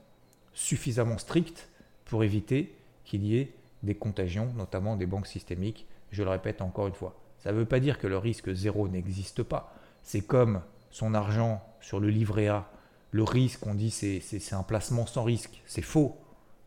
suffisamment 0.53 1.17
strictes 1.17 1.69
pour 2.05 2.23
éviter 2.23 2.75
qu'il 3.03 3.23
y 3.23 3.37
ait 3.37 3.53
des 3.83 3.95
contagions, 3.95 4.51
notamment 4.55 4.95
des 4.95 5.05
banques 5.05 5.27
systémiques. 5.27 5.85
Je 6.11 6.23
le 6.23 6.29
répète 6.29 6.61
encore 6.61 6.87
une 6.87 6.93
fois. 6.93 7.15
Ça 7.39 7.51
ne 7.51 7.57
veut 7.57 7.65
pas 7.65 7.79
dire 7.79 7.99
que 7.99 8.07
le 8.07 8.17
risque 8.17 8.51
zéro 8.53 8.87
n'existe 8.87 9.43
pas. 9.43 9.73
C'est 10.01 10.21
comme 10.21 10.61
son 10.91 11.13
argent 11.13 11.61
sur 11.81 11.99
le 11.99 12.09
livret 12.09 12.47
A. 12.47 12.69
Le 13.11 13.23
risque, 13.23 13.65
on 13.65 13.75
dit 13.75 13.91
c'est 13.91 14.53
un 14.53 14.63
placement 14.63 15.05
sans 15.05 15.23
risque. 15.23 15.61
C'est 15.65 15.81
faux 15.81 16.17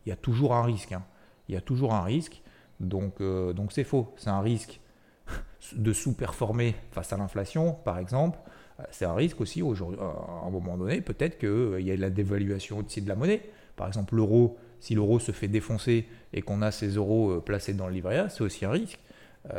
il 0.05 0.09
y 0.09 0.11
a 0.11 0.15
toujours 0.15 0.53
un 0.53 0.63
risque. 0.63 0.91
Hein. 0.91 1.03
Il 1.47 1.55
y 1.55 1.57
a 1.57 1.61
toujours 1.61 1.93
un 1.93 2.03
risque. 2.03 2.41
Donc 2.79 3.21
euh, 3.21 3.53
donc 3.53 3.71
c'est 3.71 3.83
faux. 3.83 4.13
C'est 4.17 4.29
un 4.29 4.41
risque 4.41 4.79
de 5.75 5.93
sous-performer 5.93 6.75
face 6.91 7.11
à 7.13 7.17
l'inflation, 7.17 7.73
par 7.73 7.97
exemple. 7.99 8.39
Euh, 8.79 8.83
c'est 8.91 9.05
un 9.05 9.13
risque 9.13 9.41
aussi 9.41 9.61
aujourd'hui, 9.61 9.99
à 9.99 10.47
un 10.47 10.49
moment 10.49 10.77
donné, 10.77 11.01
peut-être 11.01 11.37
qu'il 11.37 11.49
euh, 11.49 11.81
y 11.81 11.91
a 11.91 11.95
la 11.97 12.09
dévaluation 12.09 12.79
aussi 12.79 13.01
de 13.01 13.09
la 13.09 13.15
monnaie. 13.15 13.41
Par 13.75 13.87
exemple, 13.87 14.15
l'euro, 14.15 14.57
si 14.79 14.95
l'euro 14.95 15.19
se 15.19 15.31
fait 15.31 15.47
défoncer 15.47 16.07
et 16.33 16.41
qu'on 16.41 16.61
a 16.61 16.71
ces 16.71 16.89
euros 16.89 17.39
placés 17.41 17.73
dans 17.73 17.87
le 17.87 17.93
livret 17.93 18.17
A, 18.17 18.29
c'est 18.29 18.43
aussi 18.43 18.65
un 18.65 18.71
risque. 18.71 18.99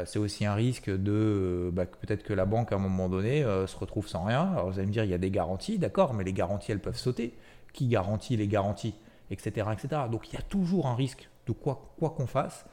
C'est 0.05 0.19
aussi 0.19 0.45
un 0.45 0.53
risque 0.53 0.91
de 0.91 1.71
bah, 1.73 1.87
peut-être 1.87 2.23
que 2.23 2.35
la 2.35 2.45
banque 2.45 2.71
à 2.71 2.77
un 2.77 2.79
moment 2.79 3.09
donné 3.09 3.43
se 3.67 3.77
retrouve 3.79 4.07
sans 4.07 4.25
rien. 4.25 4.53
Alors 4.53 4.71
vous 4.71 4.79
allez 4.79 4.87
me 4.87 4.93
dire, 4.93 5.05
il 5.05 5.11
y 5.11 5.15
a 5.15 5.19
des 5.19 5.31
garanties, 5.31 5.79
d'accord, 5.79 6.13
mais 6.13 6.23
les 6.23 6.35
garanties, 6.35 6.71
elles 6.71 6.81
peuvent 6.81 6.99
sauter. 6.99 7.33
Qui 7.73 7.89
garantit 7.89 8.37
les 8.37 8.47
garanties? 8.47 8.95
Etc.. 9.31 9.67
Donc 10.11 10.29
il 10.29 10.35
y 10.35 10.39
a 10.39 10.43
toujours 10.43 10.87
un 10.87 10.95
risque 10.95 11.29
de 11.47 11.53
quoi 11.53 11.95
qu'on 11.99 12.27
fasse, 12.27 12.65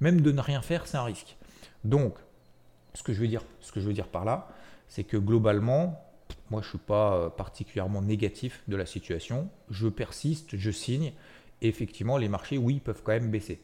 même 0.00 0.20
de 0.20 0.32
ne 0.32 0.40
rien 0.40 0.62
faire, 0.62 0.86
c'est 0.86 0.96
un 0.96 1.04
risque. 1.04 1.36
Donc, 1.84 2.14
ce 2.94 3.02
que 3.02 3.12
je 3.12 3.20
veux 3.20 3.28
dire, 3.28 3.42
ce 3.60 3.72
que 3.72 3.80
je 3.80 3.86
veux 3.86 3.92
dire 3.92 4.08
par 4.08 4.24
là, 4.24 4.48
c'est 4.88 5.04
que 5.04 5.16
globalement, 5.16 6.00
moi 6.50 6.62
je 6.62 6.68
suis 6.68 6.78
pas 6.78 7.14
euh, 7.14 7.28
particulièrement 7.30 8.02
négatif 8.02 8.62
de 8.68 8.76
la 8.76 8.86
situation. 8.86 9.48
Je 9.70 9.88
persiste, 9.88 10.56
je 10.56 10.70
signe. 10.70 11.12
Et 11.62 11.68
effectivement, 11.68 12.18
les 12.18 12.28
marchés, 12.28 12.58
oui, 12.58 12.80
peuvent 12.80 13.02
quand 13.02 13.12
même 13.12 13.30
baisser. 13.30 13.60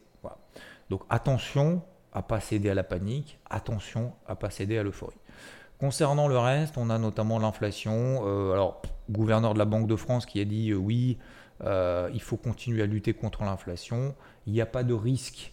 Donc 0.91 1.03
attention 1.09 1.83
à 2.13 2.23
pas 2.23 2.41
céder 2.41 2.71
à 2.71 2.75
la 2.75 2.83
panique, 2.83 3.39
attention 3.49 4.13
à 4.27 4.35
pas 4.35 4.51
céder 4.51 4.77
à 4.77 4.83
l'euphorie. 4.83 5.17
Concernant 5.79 6.29
le 6.29 6.37
reste, 6.37 6.77
on 6.77 6.91
a 6.91 6.99
notamment 6.99 7.39
l'inflation. 7.39 8.23
Euh, 8.27 8.53
alors, 8.53 8.83
gouverneur 9.09 9.55
de 9.55 9.59
la 9.59 9.65
Banque 9.65 9.87
de 9.87 9.97
France 9.97 10.27
qui 10.27 10.41
a 10.41 10.45
dit 10.45 10.73
euh, 10.73 10.77
oui, 10.77 11.17
euh, 11.65 12.11
il 12.15 12.23
faut 12.23 12.37
continuer 12.37 12.83
à 12.83 12.87
lutter 12.87 13.13
contre 13.13 13.43
l'inflation. 13.45 14.15
Il 14.47 14.53
n'y 14.53 14.61
a 14.61 14.67
pas 14.67 14.83
de 14.83 14.95
risque. 14.95 15.53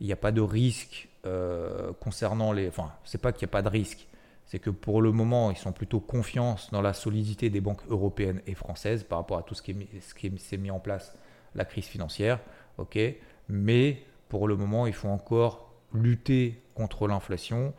Il 0.00 0.06
n'y 0.06 0.12
a 0.12 0.16
pas 0.16 0.32
de 0.32 0.40
risque 0.40 1.08
euh, 1.26 1.92
concernant 2.00 2.52
les. 2.52 2.68
Enfin, 2.68 2.92
c'est 3.04 3.20
pas 3.20 3.32
qu'il 3.32 3.46
n'y 3.46 3.50
a 3.50 3.52
pas 3.52 3.62
de 3.62 3.68
risque. 3.68 4.06
C'est 4.46 4.58
que 4.58 4.70
pour 4.70 5.02
le 5.02 5.12
moment, 5.12 5.50
ils 5.50 5.56
sont 5.56 5.72
plutôt 5.72 6.00
confiants 6.00 6.56
dans 6.72 6.80
la 6.80 6.94
solidité 6.94 7.50
des 7.50 7.60
banques 7.60 7.82
européennes 7.88 8.40
et 8.46 8.54
françaises 8.54 9.02
par 9.02 9.18
rapport 9.18 9.38
à 9.38 9.42
tout 9.42 9.54
ce 9.54 9.62
qui, 9.62 10.38
s'est 10.38 10.56
mis 10.56 10.70
en 10.70 10.78
place, 10.78 11.14
la 11.54 11.66
crise 11.66 11.84
financière. 11.84 12.40
Mais 13.48 14.02
pour 14.30 14.48
le 14.48 14.56
moment, 14.56 14.86
il 14.86 14.94
faut 14.94 15.08
encore 15.08 15.70
lutter 15.92 16.62
contre 16.74 17.08
l'inflation. 17.08 17.74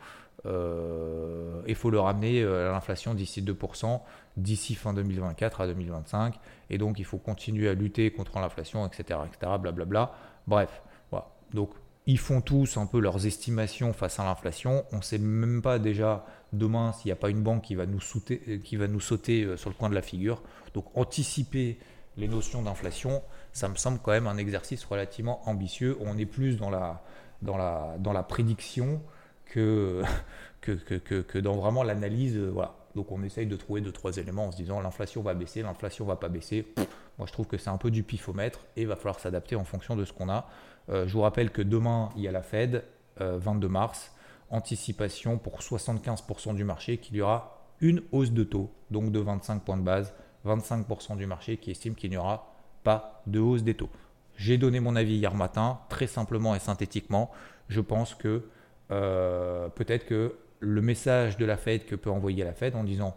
Euh, 0.46 1.60
il 1.66 1.74
faut 1.74 1.90
le 1.90 1.98
ramener 1.98 2.44
à 2.44 2.70
l'inflation 2.70 3.14
d'ici 3.14 3.42
2% 3.42 4.00
d'ici 4.36 4.74
fin 4.74 4.92
2024 4.94 5.60
à 5.60 5.66
2025. 5.66 6.34
Et 6.70 6.78
donc, 6.78 6.98
il 6.98 7.04
faut 7.04 7.18
continuer 7.18 7.68
à 7.68 7.74
lutter 7.74 8.10
contre 8.10 8.38
l'inflation, 8.38 8.86
etc., 8.86 9.20
etc., 9.26 9.52
blablabla. 9.60 10.12
Bref, 10.46 10.82
voilà. 11.10 11.28
Donc, 11.52 11.70
ils 12.06 12.18
font 12.18 12.40
tous 12.40 12.76
un 12.76 12.86
peu 12.86 13.00
leurs 13.00 13.26
estimations 13.26 13.92
face 13.92 14.18
à 14.18 14.24
l'inflation. 14.24 14.84
On 14.92 14.98
ne 14.98 15.02
sait 15.02 15.18
même 15.18 15.62
pas 15.62 15.78
déjà 15.78 16.24
demain 16.52 16.92
s'il 16.92 17.08
n'y 17.08 17.12
a 17.12 17.16
pas 17.16 17.30
une 17.30 17.42
banque 17.42 17.62
qui 17.62 17.74
va, 17.74 17.86
nous 17.86 18.00
sauter, 18.00 18.60
qui 18.64 18.76
va 18.76 18.88
nous 18.88 19.00
sauter 19.00 19.44
euh, 19.44 19.56
sur 19.56 19.70
le 19.70 19.76
coin 19.76 19.88
de 19.88 19.94
la 19.94 20.02
figure. 20.02 20.42
Donc, 20.74 20.86
anticiper 20.94 21.78
les 22.16 22.28
notions 22.28 22.62
d'inflation, 22.62 23.22
ça 23.52 23.68
me 23.68 23.76
semble 23.76 23.98
quand 24.00 24.12
même 24.12 24.26
un 24.26 24.36
exercice 24.36 24.84
relativement 24.84 25.48
ambitieux. 25.48 25.96
On 26.00 26.18
est 26.18 26.26
plus 26.26 26.56
dans 26.56 26.70
la, 26.70 27.02
dans 27.42 27.56
la, 27.56 27.96
dans 27.98 28.12
la 28.12 28.22
prédiction 28.22 29.02
que, 29.46 30.02
que, 30.60 30.72
que, 30.72 31.20
que 31.20 31.38
dans 31.38 31.56
vraiment 31.56 31.82
l'analyse. 31.82 32.36
Voilà 32.38 32.79
donc 32.94 33.12
on 33.12 33.22
essaye 33.22 33.46
de 33.46 33.56
trouver 33.56 33.80
deux, 33.80 33.92
trois 33.92 34.16
éléments 34.16 34.46
en 34.46 34.52
se 34.52 34.56
disant 34.56 34.80
l'inflation 34.80 35.22
va 35.22 35.34
baisser, 35.34 35.62
l'inflation 35.62 36.04
va 36.04 36.16
pas 36.16 36.28
baisser. 36.28 36.72
Moi 37.18 37.26
je 37.26 37.32
trouve 37.32 37.46
que 37.46 37.58
c'est 37.58 37.70
un 37.70 37.76
peu 37.76 37.90
du 37.90 38.02
pifomètre 38.02 38.60
et 38.76 38.82
il 38.82 38.88
va 38.88 38.96
falloir 38.96 39.20
s'adapter 39.20 39.56
en 39.56 39.64
fonction 39.64 39.96
de 39.96 40.04
ce 40.04 40.12
qu'on 40.12 40.28
a. 40.28 40.48
Euh, 40.88 41.06
je 41.06 41.12
vous 41.12 41.20
rappelle 41.20 41.50
que 41.50 41.62
demain 41.62 42.10
il 42.16 42.22
y 42.22 42.28
a 42.28 42.32
la 42.32 42.42
Fed, 42.42 42.84
22 43.18 43.66
euh, 43.66 43.70
mars, 43.70 44.12
anticipation 44.50 45.38
pour 45.38 45.60
75% 45.60 46.54
du 46.54 46.64
marché 46.64 46.98
qu'il 46.98 47.16
y 47.16 47.20
aura 47.20 47.60
une 47.80 48.02
hausse 48.12 48.32
de 48.32 48.44
taux, 48.44 48.70
donc 48.90 49.12
de 49.12 49.18
25 49.18 49.62
points 49.64 49.76
de 49.76 49.82
base, 49.82 50.14
25% 50.46 51.16
du 51.16 51.26
marché 51.26 51.56
qui 51.56 51.70
estime 51.70 51.94
qu'il 51.94 52.10
n'y 52.10 52.16
aura 52.16 52.54
pas 52.82 53.22
de 53.26 53.38
hausse 53.38 53.62
des 53.62 53.74
taux. 53.74 53.90
J'ai 54.36 54.58
donné 54.58 54.80
mon 54.80 54.96
avis 54.96 55.16
hier 55.16 55.34
matin, 55.34 55.80
très 55.88 56.06
simplement 56.06 56.54
et 56.54 56.58
synthétiquement. 56.58 57.30
Je 57.68 57.80
pense 57.80 58.14
que 58.14 58.48
euh, 58.90 59.68
peut-être 59.68 60.06
que 60.06 60.36
le 60.60 60.80
message 60.82 61.36
de 61.36 61.44
la 61.44 61.56
Fed 61.56 61.84
que 61.84 61.94
peut 61.94 62.10
envoyer 62.10 62.44
la 62.44 62.52
Fed 62.52 62.76
en 62.76 62.84
disant 62.84 63.16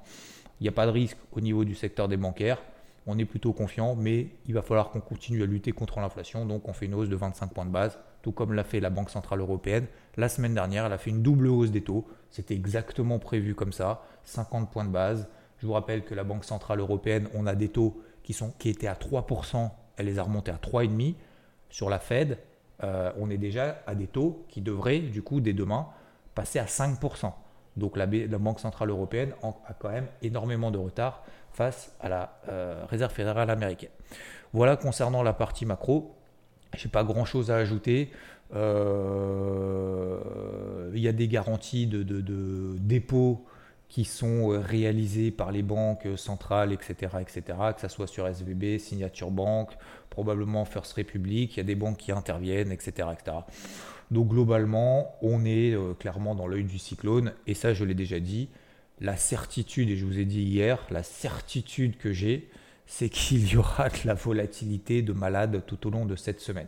il 0.59 0.63
n'y 0.63 0.69
a 0.69 0.73
pas 0.73 0.85
de 0.85 0.91
risque 0.91 1.17
au 1.33 1.41
niveau 1.41 1.65
du 1.65 1.75
secteur 1.75 2.07
des 2.07 2.17
bancaires, 2.17 2.61
on 3.05 3.17
est 3.17 3.25
plutôt 3.25 3.51
confiant, 3.51 3.95
mais 3.95 4.27
il 4.45 4.53
va 4.53 4.61
falloir 4.61 4.89
qu'on 4.89 5.01
continue 5.01 5.43
à 5.43 5.45
lutter 5.45 5.71
contre 5.73 5.99
l'inflation, 5.99 6.45
donc 6.45 6.67
on 6.69 6.73
fait 6.73 6.85
une 6.85 6.93
hausse 6.93 7.09
de 7.09 7.15
25 7.15 7.47
points 7.47 7.65
de 7.65 7.71
base, 7.71 7.99
tout 8.21 8.31
comme 8.31 8.53
l'a 8.53 8.63
fait 8.63 8.79
la 8.79 8.89
Banque 8.89 9.09
Centrale 9.09 9.41
Européenne. 9.41 9.87
La 10.15 10.29
semaine 10.29 10.53
dernière, 10.53 10.85
elle 10.85 10.93
a 10.93 10.97
fait 10.97 11.09
une 11.09 11.21
double 11.21 11.47
hausse 11.47 11.71
des 11.71 11.81
taux, 11.81 12.07
c'était 12.29 12.53
exactement 12.53 13.19
prévu 13.19 13.55
comme 13.55 13.73
ça, 13.73 14.03
50 14.23 14.71
points 14.71 14.85
de 14.85 14.89
base. 14.89 15.27
Je 15.57 15.67
vous 15.67 15.73
rappelle 15.73 16.05
que 16.05 16.15
la 16.15 16.23
Banque 16.23 16.45
Centrale 16.45 16.79
Européenne, 16.79 17.27
on 17.33 17.45
a 17.45 17.55
des 17.55 17.69
taux 17.69 18.01
qui, 18.23 18.31
sont, 18.31 18.53
qui 18.57 18.69
étaient 18.69 18.87
à 18.87 18.95
3%, 18.95 19.69
elle 19.97 20.05
les 20.05 20.17
a 20.17 20.23
remontés 20.23 20.51
à 20.51 20.55
3,5%. 20.55 21.15
Sur 21.69 21.89
la 21.89 21.99
Fed, 21.99 22.37
euh, 22.83 23.11
on 23.17 23.29
est 23.29 23.37
déjà 23.37 23.81
à 23.87 23.95
des 23.95 24.07
taux 24.07 24.45
qui 24.47 24.61
devraient, 24.61 24.99
du 24.99 25.23
coup, 25.23 25.41
dès 25.41 25.53
demain, 25.53 25.87
passer 26.35 26.59
à 26.59 26.65
5%. 26.65 27.31
Donc 27.77 27.97
la, 27.97 28.05
Banque 28.05 28.59
Centrale 28.59 28.89
Européenne 28.89 29.33
a 29.41 29.73
quand 29.73 29.89
même 29.89 30.07
énormément 30.21 30.69
de 30.71 30.77
retard 30.77 31.23
face 31.51 31.91
à 31.99 32.09
la 32.09 32.39
euh, 32.49 32.85
Réserve 32.87 33.11
fédérale 33.11 33.49
américaine. 33.49 33.89
Voilà 34.53 34.75
concernant 34.75 35.23
la 35.23 35.33
partie 35.33 35.65
macro. 35.65 36.15
Je 36.75 36.85
n'ai 36.85 36.91
pas 36.91 37.03
grand-chose 37.03 37.49
à 37.51 37.57
ajouter. 37.57 38.11
Euh, 38.55 40.19
il 40.93 41.01
y 41.01 41.07
a 41.07 41.11
des 41.11 41.27
garanties 41.27 41.87
de, 41.87 42.03
de, 42.03 42.75
dépôt 42.77 43.43
qui 43.89 44.05
sont 44.05 44.51
euh, 44.51 44.59
réalisées 44.59 45.31
par 45.31 45.51
les 45.51 45.63
banques 45.63 46.07
centrales, 46.15 46.71
etc., 46.71 47.17
etc., 47.21 47.41
que 47.75 47.81
ce 47.81 47.87
soit 47.87 48.07
sur 48.07 48.27
SVB, 48.27 48.77
Signature 48.79 49.31
Bank, 49.31 49.71
probablement 50.09 50.65
First 50.65 50.93
Republic, 50.93 51.55
il 51.55 51.57
y 51.57 51.61
a 51.61 51.63
des 51.63 51.75
banques 51.75 51.97
qui 51.97 52.11
interviennent, 52.11 52.71
etc., 52.71 53.09
etc. 53.13 53.37
Donc 54.11 54.29
globalement, 54.29 55.15
on 55.21 55.45
est 55.45 55.73
euh, 55.73 55.93
clairement 55.93 56.35
dans 56.35 56.47
l'œil 56.47 56.63
du 56.63 56.77
cyclone. 56.77 57.33
Et 57.47 57.53
ça, 57.53 57.73
je 57.73 57.83
l'ai 57.83 57.95
déjà 57.95 58.19
dit, 58.19 58.49
la 58.99 59.17
certitude, 59.17 59.89
et 59.89 59.95
je 59.95 60.05
vous 60.05 60.19
ai 60.19 60.25
dit 60.25 60.41
hier, 60.41 60.85
la 60.91 61.03
certitude 61.03 61.97
que 61.97 62.13
j'ai, 62.13 62.49
c'est 62.85 63.09
qu'il 63.09 63.47
y 63.51 63.57
aura 63.57 63.89
de 63.89 63.99
la 64.05 64.13
volatilité 64.13 65.01
de 65.01 65.13
malade 65.13 65.63
tout 65.65 65.87
au 65.87 65.89
long 65.89 66.05
de 66.05 66.15
cette 66.15 66.39
semaine. 66.39 66.67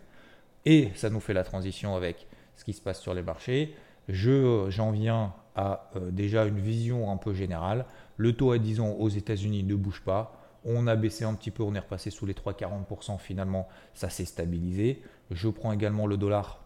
Et 0.65 0.89
ça 0.95 1.09
nous 1.09 1.19
fait 1.19 1.33
la 1.33 1.43
transition 1.43 1.95
avec 1.95 2.27
ce 2.55 2.63
qui 2.63 2.73
se 2.73 2.81
passe 2.81 3.01
sur 3.01 3.13
les 3.13 3.21
marchés. 3.21 3.75
Je, 4.09 4.65
j'en 4.69 4.91
viens 4.91 5.33
à 5.55 5.89
euh, 5.95 6.11
déjà 6.11 6.45
une 6.45 6.59
vision 6.59 7.11
un 7.11 7.17
peu 7.17 7.33
générale. 7.33 7.85
Le 8.17 8.33
taux 8.33 8.51
à 8.51 8.57
10 8.57 8.79
ans 8.79 8.91
aux 8.91 9.09
États-Unis 9.09 9.63
ne 9.63 9.75
bouge 9.75 10.01
pas. 10.03 10.41
On 10.63 10.87
a 10.87 10.95
baissé 10.95 11.25
un 11.25 11.33
petit 11.35 11.51
peu, 11.51 11.63
on 11.63 11.75
est 11.75 11.79
repassé 11.79 12.09
sous 12.09 12.25
les 12.25 12.33
3,40%. 12.33 13.19
Finalement, 13.19 13.67
ça 13.93 14.09
s'est 14.09 14.25
stabilisé. 14.25 15.01
Je 15.31 15.47
prends 15.47 15.71
également 15.71 16.07
le 16.07 16.17
dollar 16.17 16.64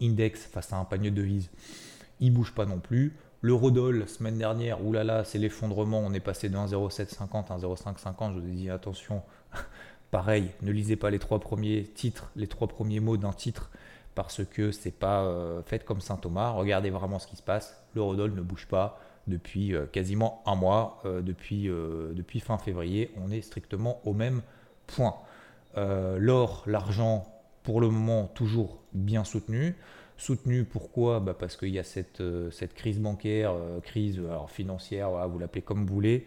index 0.00 0.44
face 0.46 0.72
à 0.72 0.76
un 0.76 0.84
panier 0.84 1.10
de 1.10 1.16
devises, 1.16 1.50
il 2.20 2.32
bouge 2.32 2.54
pas 2.54 2.66
non 2.66 2.78
plus. 2.78 3.16
L'eurodoll, 3.40 4.08
semaine 4.08 4.36
dernière, 4.36 4.84
oulala, 4.84 5.24
c'est 5.24 5.38
l'effondrement, 5.38 6.00
on 6.00 6.12
est 6.12 6.20
passé 6.20 6.48
de 6.48 6.56
1,0750 6.56 7.52
à 7.52 7.58
1,0550, 7.58 8.34
je 8.34 8.40
vous 8.40 8.48
ai 8.48 8.52
dit 8.52 8.70
attention, 8.70 9.22
pareil, 10.10 10.50
ne 10.62 10.72
lisez 10.72 10.96
pas 10.96 11.10
les 11.10 11.20
trois 11.20 11.38
premiers 11.38 11.84
titres, 11.84 12.30
les 12.34 12.48
trois 12.48 12.66
premiers 12.66 12.98
mots 12.98 13.16
d'un 13.16 13.32
titre, 13.32 13.70
parce 14.16 14.44
que 14.44 14.72
c'est 14.72 14.90
pas 14.90 15.22
euh, 15.22 15.62
fait 15.62 15.84
comme 15.84 16.00
Saint 16.00 16.16
Thomas, 16.16 16.50
regardez 16.50 16.90
vraiment 16.90 17.20
ce 17.20 17.28
qui 17.28 17.36
se 17.36 17.42
passe, 17.42 17.80
l'eurodoll 17.94 18.34
ne 18.34 18.40
bouge 18.40 18.66
pas, 18.66 19.00
depuis 19.28 19.74
quasiment 19.92 20.42
un 20.46 20.54
mois, 20.54 21.02
depuis, 21.04 21.64
depuis 21.66 22.40
fin 22.40 22.56
février, 22.56 23.12
on 23.22 23.30
est 23.30 23.42
strictement 23.42 24.00
au 24.06 24.14
même 24.14 24.40
point. 24.86 25.16
L'or, 25.76 26.62
l'argent, 26.66 27.26
pour 27.68 27.82
le 27.82 27.90
moment, 27.90 28.28
toujours 28.28 28.78
bien 28.94 29.24
soutenu. 29.24 29.76
Soutenu 30.16 30.64
pourquoi? 30.64 31.20
Bah 31.20 31.36
Parce 31.38 31.54
qu'il 31.54 31.68
y 31.68 31.78
a 31.78 31.82
cette, 31.82 32.22
cette 32.50 32.72
crise 32.72 32.98
bancaire, 32.98 33.52
crise 33.82 34.18
alors 34.20 34.50
financière, 34.50 35.10
vous 35.28 35.38
l'appelez 35.38 35.60
comme 35.60 35.84
vous 35.84 35.92
voulez. 35.92 36.24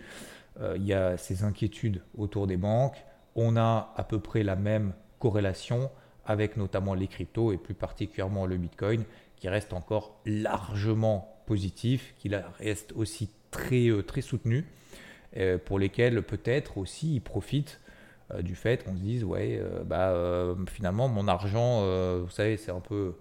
il 0.76 0.86
y 0.86 0.94
a 0.94 1.18
ces 1.18 1.44
inquiétudes 1.44 2.04
autour 2.16 2.46
des 2.46 2.58
banques. 2.58 3.04
On 3.34 3.58
a 3.58 3.92
à 3.98 4.04
peu 4.04 4.20
près 4.20 4.44
la 4.44 4.56
même 4.56 4.94
corrélation 5.18 5.90
avec 6.28 6.58
notamment 6.58 6.94
les 6.94 7.08
cryptos 7.08 7.54
et 7.54 7.58
plus 7.58 7.74
particulièrement 7.74 8.46
le 8.46 8.58
Bitcoin 8.58 9.04
qui 9.36 9.50
reste 9.50 9.74
encore 9.74 10.22
largement 10.28 11.42
positif, 11.48 12.14
qui 12.20 12.30
reste 12.60 12.92
aussi 12.92 13.32
très, 13.50 13.88
euh, 13.88 14.04
très 14.04 14.22
soutenu, 14.22 14.68
euh, 15.38 15.58
pour 15.58 15.80
lesquels 15.80 16.22
peut-être 16.22 16.78
aussi 16.78 17.16
ils 17.16 17.22
profitent 17.22 17.80
euh, 18.34 18.42
du 18.42 18.56
fait 18.56 18.84
qu'on 18.84 18.96
se 18.96 19.02
dise 19.02 19.24
ouais 19.24 19.62
bah 19.86 20.14
finalement 20.70 21.08
mon 21.08 21.28
argent 21.28 21.82
vous 22.20 22.30
savez 22.30 22.58
c'est 22.58 22.72
un 22.72 22.80
peu 22.80 23.16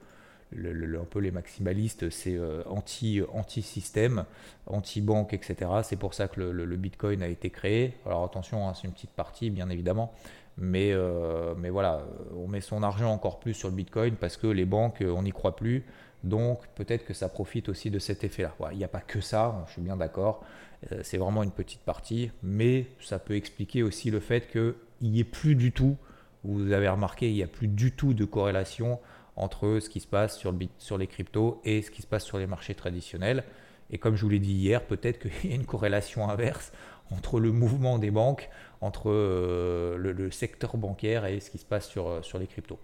un 0.52 1.04
peu 1.08 1.20
les 1.20 1.30
maximalistes 1.30 2.10
c'est 2.10 2.38
anti 2.66 3.22
anti 3.32 3.62
système 3.62 4.24
anti 4.66 5.00
banque 5.00 5.32
etc 5.32 5.70
c'est 5.84 5.96
pour 5.96 6.14
ça 6.14 6.28
que 6.28 6.40
le, 6.40 6.76
bitcoin 6.76 7.22
a 7.22 7.28
été 7.28 7.50
créé 7.50 7.94
alors 8.04 8.24
attention 8.24 8.68
hein, 8.68 8.74
c'est 8.74 8.88
une 8.88 8.92
petite 8.92 9.10
partie 9.10 9.50
bien 9.50 9.68
évidemment 9.70 10.12
mais, 10.60 10.92
euh, 10.92 11.54
mais 11.56 11.70
voilà, 11.70 12.02
on 12.36 12.46
met 12.46 12.60
son 12.60 12.82
argent 12.82 13.10
encore 13.10 13.40
plus 13.40 13.54
sur 13.54 13.68
le 13.68 13.74
Bitcoin 13.74 14.14
parce 14.16 14.36
que 14.36 14.46
les 14.46 14.66
banques, 14.66 15.02
on 15.06 15.22
n'y 15.22 15.32
croit 15.32 15.56
plus. 15.56 15.84
Donc 16.22 16.60
peut-être 16.74 17.06
que 17.06 17.14
ça 17.14 17.30
profite 17.30 17.70
aussi 17.70 17.90
de 17.90 17.98
cet 17.98 18.24
effet-là. 18.24 18.52
il 18.72 18.76
n'y 18.76 18.84
a 18.84 18.88
pas 18.88 19.00
que 19.00 19.22
ça, 19.22 19.64
je 19.66 19.72
suis 19.72 19.82
bien 19.82 19.96
d'accord. 19.96 20.44
Euh, 20.92 21.00
c'est 21.02 21.18
vraiment 21.18 21.42
une 21.42 21.50
petite 21.50 21.80
partie, 21.80 22.30
mais 22.42 22.86
ça 23.00 23.18
peut 23.18 23.36
expliquer 23.36 23.82
aussi 23.82 24.10
le 24.10 24.20
fait 24.20 24.50
qu'il 24.50 24.74
n'y 25.02 25.20
ait 25.20 25.24
plus 25.24 25.54
du 25.54 25.72
tout, 25.72 25.96
vous 26.42 26.72
avez 26.72 26.88
remarqué, 26.88 27.28
il 27.28 27.34
n'y 27.34 27.42
a 27.42 27.46
plus 27.46 27.68
du 27.68 27.92
tout 27.92 28.14
de 28.14 28.24
corrélation 28.24 28.98
entre 29.36 29.78
ce 29.80 29.88
qui 29.88 30.00
se 30.00 30.06
passe 30.06 30.38
sur, 30.38 30.52
le, 30.52 30.58
sur 30.78 30.96
les 30.96 31.06
cryptos 31.06 31.60
et 31.64 31.82
ce 31.82 31.90
qui 31.90 32.02
se 32.02 32.06
passe 32.06 32.24
sur 32.24 32.38
les 32.38 32.46
marchés 32.46 32.74
traditionnels. 32.74 33.44
Et 33.90 33.98
comme 33.98 34.16
je 34.16 34.22
vous 34.22 34.30
l'ai 34.30 34.38
dit 34.38 34.52
hier, 34.52 34.84
peut-être 34.86 35.18
qu'il 35.18 35.50
y 35.50 35.52
a 35.52 35.56
une 35.56 35.66
corrélation 35.66 36.28
inverse 36.28 36.72
entre 37.10 37.40
le 37.40 37.52
mouvement 37.52 37.98
des 37.98 38.10
banques, 38.10 38.48
entre 38.80 39.10
euh, 39.10 39.96
le, 39.98 40.30
secteur 40.30 40.76
bancaire 40.76 41.26
et 41.26 41.40
ce 41.40 41.50
qui 41.50 41.58
se 41.58 41.64
passe 41.64 41.88
sur, 41.88 42.08
euh, 42.08 42.20
les 42.38 42.46
cryptos. 42.46 42.78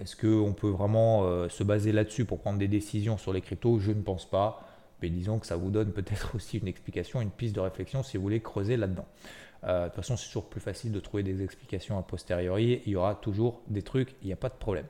Est-ce 0.00 0.16
qu'on 0.16 0.54
peut 0.54 0.70
vraiment 0.70 1.48
se 1.48 1.62
baser 1.62 1.92
là-dessus 1.92 2.24
pour 2.24 2.40
prendre 2.40 2.58
des 2.58 2.66
décisions 2.66 3.16
sur 3.16 3.32
les 3.32 3.40
cryptos? 3.40 3.78
Je 3.78 3.92
ne 3.92 4.02
pense 4.02 4.28
pas. 4.28 4.73
Mais 5.02 5.10
disons 5.10 5.38
que 5.38 5.46
ça 5.46 5.56
vous 5.56 5.70
donne 5.70 5.92
peut-être 5.92 6.32
aussi 6.36 6.58
une 6.58 6.68
explication, 6.68 7.20
une 7.20 7.30
piste 7.30 7.54
de 7.54 7.60
réflexion 7.60 8.02
si 8.02 8.16
vous 8.16 8.22
voulez 8.22 8.40
creuser 8.40 8.76
là-dedans. 8.76 9.06
de 9.62 9.84
toute 9.86 9.96
façon, 9.96 10.16
c'est 10.16 10.26
toujours 10.26 10.48
plus 10.48 10.60
facile 10.60 10.92
de 10.92 11.00
trouver 11.00 11.22
des 11.22 11.42
explications 11.42 11.98
a 11.98 12.02
posteriori. 12.02 12.82
Il 12.86 12.92
y 12.92 12.96
aura 12.96 13.14
toujours 13.14 13.62
des 13.68 13.82
trucs, 13.82 14.14
il 14.22 14.26
n'y 14.26 14.32
a 14.32 14.36
pas 14.36 14.48
de 14.48 14.54
problème. 14.54 14.86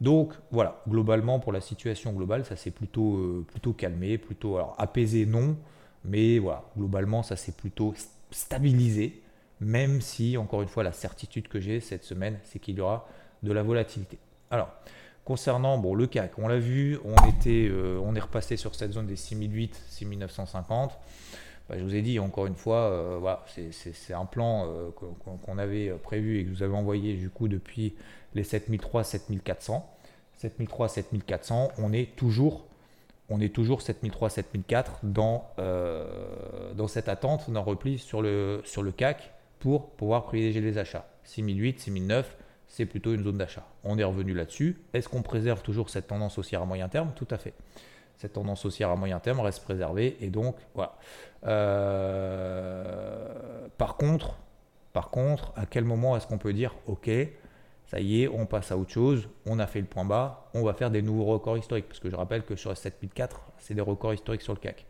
Donc 0.00 0.34
voilà, 0.50 0.82
globalement, 0.88 1.38
pour 1.38 1.52
la 1.52 1.60
situation 1.60 2.12
globale, 2.12 2.44
ça 2.44 2.56
s'est 2.56 2.70
plutôt, 2.70 3.44
plutôt 3.48 3.72
calmé, 3.72 4.18
plutôt 4.18 4.56
alors, 4.56 4.74
apaisé, 4.78 5.24
non, 5.24 5.56
mais 6.04 6.38
voilà, 6.38 6.64
globalement, 6.76 7.22
ça 7.22 7.36
s'est 7.36 7.52
plutôt 7.52 7.94
stabilisé, 8.30 9.22
même 9.60 10.00
si, 10.00 10.36
encore 10.36 10.62
une 10.62 10.68
fois, 10.68 10.82
la 10.82 10.92
certitude 10.92 11.48
que 11.48 11.60
j'ai 11.60 11.80
cette 11.80 12.04
semaine, 12.04 12.38
c'est 12.42 12.58
qu'il 12.58 12.76
y 12.76 12.80
aura 12.80 13.08
de 13.42 13.52
la 13.52 13.62
volatilité. 13.62 14.18
Alors, 14.50 14.68
concernant 15.24 15.78
bon, 15.78 15.94
le 15.94 16.06
CAC, 16.06 16.38
on 16.38 16.48
l'a 16.48 16.58
vu, 16.58 16.98
on, 17.04 17.14
était, 17.28 17.68
euh, 17.70 17.98
on 18.04 18.14
est 18.14 18.20
repassé 18.20 18.56
sur 18.56 18.74
cette 18.74 18.92
zone 18.92 19.06
des 19.06 19.16
6008, 19.16 19.82
6950. 19.88 20.98
Bah, 21.68 21.76
je 21.78 21.82
vous 21.82 21.94
ai 21.94 22.02
dit, 22.02 22.18
encore 22.18 22.46
une 22.46 22.56
fois, 22.56 22.90
euh, 22.90 23.16
voilà, 23.18 23.44
c'est 23.70 24.12
un 24.12 24.26
plan 24.26 24.66
euh, 24.68 24.90
qu'on 25.44 25.58
avait 25.58 25.90
prévu 26.02 26.38
et 26.38 26.44
que 26.44 26.50
vous 26.50 26.62
avez 26.62 26.74
envoyé 26.74 27.14
du 27.14 27.30
coup 27.30 27.48
depuis 27.48 27.94
les 28.34 28.44
7003, 28.44 29.04
7400. 29.04 29.90
7003, 30.34 30.88
7400, 30.88 31.72
on 31.78 31.92
est 31.92 32.14
toujours 32.16 32.66
on 33.30 33.40
est 33.40 33.54
toujours 33.54 33.80
7003, 33.80 34.28
7004 34.28 34.98
dans, 35.04 35.46
dans 36.76 36.88
cette 36.88 37.08
attente 37.08 37.50
d'un 37.50 37.60
repli 37.60 37.96
sur 37.96 38.20
le, 38.20 38.60
sur 38.64 38.82
le 38.82 38.92
CAC 38.92 39.32
pour 39.60 39.92
pouvoir 39.92 40.24
privilégier 40.24 40.60
les 40.60 40.76
achats. 40.76 41.06
6008, 41.24 41.80
6009, 41.80 42.36
c'est 42.74 42.86
plutôt 42.86 43.14
une 43.14 43.22
zone 43.22 43.38
d'achat. 43.38 43.64
On 43.84 43.98
est 43.98 44.04
revenu 44.04 44.34
là-dessus. 44.34 44.76
Est-ce 44.94 45.08
qu'on 45.08 45.22
préserve 45.22 45.62
toujours 45.62 45.90
cette 45.90 46.08
tendance 46.08 46.38
haussière 46.38 46.60
à 46.60 46.64
moyen 46.64 46.88
terme? 46.88 47.12
Tout 47.14 47.28
à 47.30 47.38
fait. 47.38 47.54
Cette 48.16 48.32
tendance 48.32 48.64
haussière 48.64 48.90
à 48.90 48.96
moyen 48.96 49.20
terme 49.20 49.38
reste 49.38 49.62
préservée 49.62 50.16
et 50.20 50.28
donc 50.28 50.56
voilà. 50.74 50.96
Euh, 51.46 53.28
par 53.78 53.96
contre, 53.96 54.34
par 54.92 55.10
contre, 55.10 55.52
à 55.54 55.66
quel 55.66 55.84
moment 55.84 56.16
est-ce 56.16 56.26
qu'on 56.26 56.38
peut 56.38 56.52
dire 56.52 56.74
OK, 56.88 57.08
ça 57.86 58.00
y 58.00 58.22
est, 58.24 58.28
on 58.28 58.44
passe 58.44 58.72
à 58.72 58.76
autre 58.76 58.90
chose, 58.90 59.28
on 59.46 59.60
a 59.60 59.68
fait 59.68 59.80
le 59.80 59.86
point 59.86 60.04
bas, 60.04 60.50
on 60.52 60.64
va 60.64 60.74
faire 60.74 60.90
des 60.90 61.00
nouveaux 61.00 61.26
records 61.26 61.58
historiques, 61.58 61.86
parce 61.86 62.00
que 62.00 62.10
je 62.10 62.16
rappelle 62.16 62.42
que 62.42 62.56
sur 62.56 62.72
s 62.72 62.80
7004, 62.80 63.40
c'est 63.58 63.74
des 63.74 63.82
records 63.82 64.14
historiques 64.14 64.42
sur 64.42 64.52
le 64.52 64.58
CAC. 64.58 64.84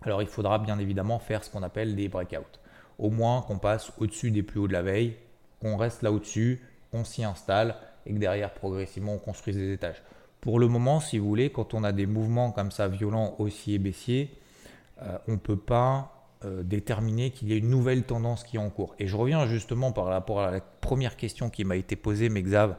Alors 0.00 0.22
il 0.22 0.28
faudra 0.28 0.58
bien 0.58 0.78
évidemment 0.78 1.18
faire 1.18 1.44
ce 1.44 1.50
qu'on 1.50 1.62
appelle 1.62 1.94
des 1.94 2.08
breakouts. 2.08 2.58
Au 2.98 3.10
moins 3.10 3.42
qu'on 3.42 3.58
passe 3.58 3.92
au-dessus 3.98 4.30
des 4.30 4.42
plus 4.42 4.60
hauts 4.60 4.68
de 4.68 4.72
la 4.72 4.80
veille, 4.80 5.16
qu'on 5.60 5.76
reste 5.76 6.02
là 6.02 6.10
au-dessus, 6.10 6.60
qu'on 6.90 7.04
s'y 7.04 7.24
installe 7.24 7.76
et 8.06 8.12
que 8.12 8.18
derrière 8.18 8.52
progressivement 8.52 9.14
on 9.14 9.18
construise 9.18 9.56
des 9.56 9.72
étages. 9.72 10.02
Pour 10.40 10.58
le 10.58 10.68
moment, 10.68 11.00
si 11.00 11.18
vous 11.18 11.28
voulez, 11.28 11.50
quand 11.50 11.74
on 11.74 11.84
a 11.84 11.92
des 11.92 12.06
mouvements 12.06 12.50
comme 12.50 12.70
ça 12.70 12.88
violents, 12.88 13.34
haussiers, 13.38 13.78
baissiers, 13.78 14.38
euh, 15.02 15.18
on 15.28 15.32
ne 15.32 15.36
peut 15.36 15.58
pas 15.58 16.20
euh, 16.44 16.62
déterminer 16.62 17.30
qu'il 17.30 17.48
y 17.48 17.52
ait 17.52 17.58
une 17.58 17.68
nouvelle 17.68 18.04
tendance 18.04 18.44
qui 18.44 18.56
est 18.56 18.60
en 18.60 18.70
cours. 18.70 18.94
Et 18.98 19.06
je 19.06 19.16
reviens 19.16 19.46
justement 19.46 19.92
par 19.92 20.06
rapport 20.06 20.40
à 20.40 20.50
la 20.50 20.60
première 20.60 21.16
question 21.16 21.50
qui 21.50 21.64
m'a 21.64 21.76
été 21.76 21.96
posée, 21.96 22.30
mais 22.30 22.42
Xav, 22.42 22.76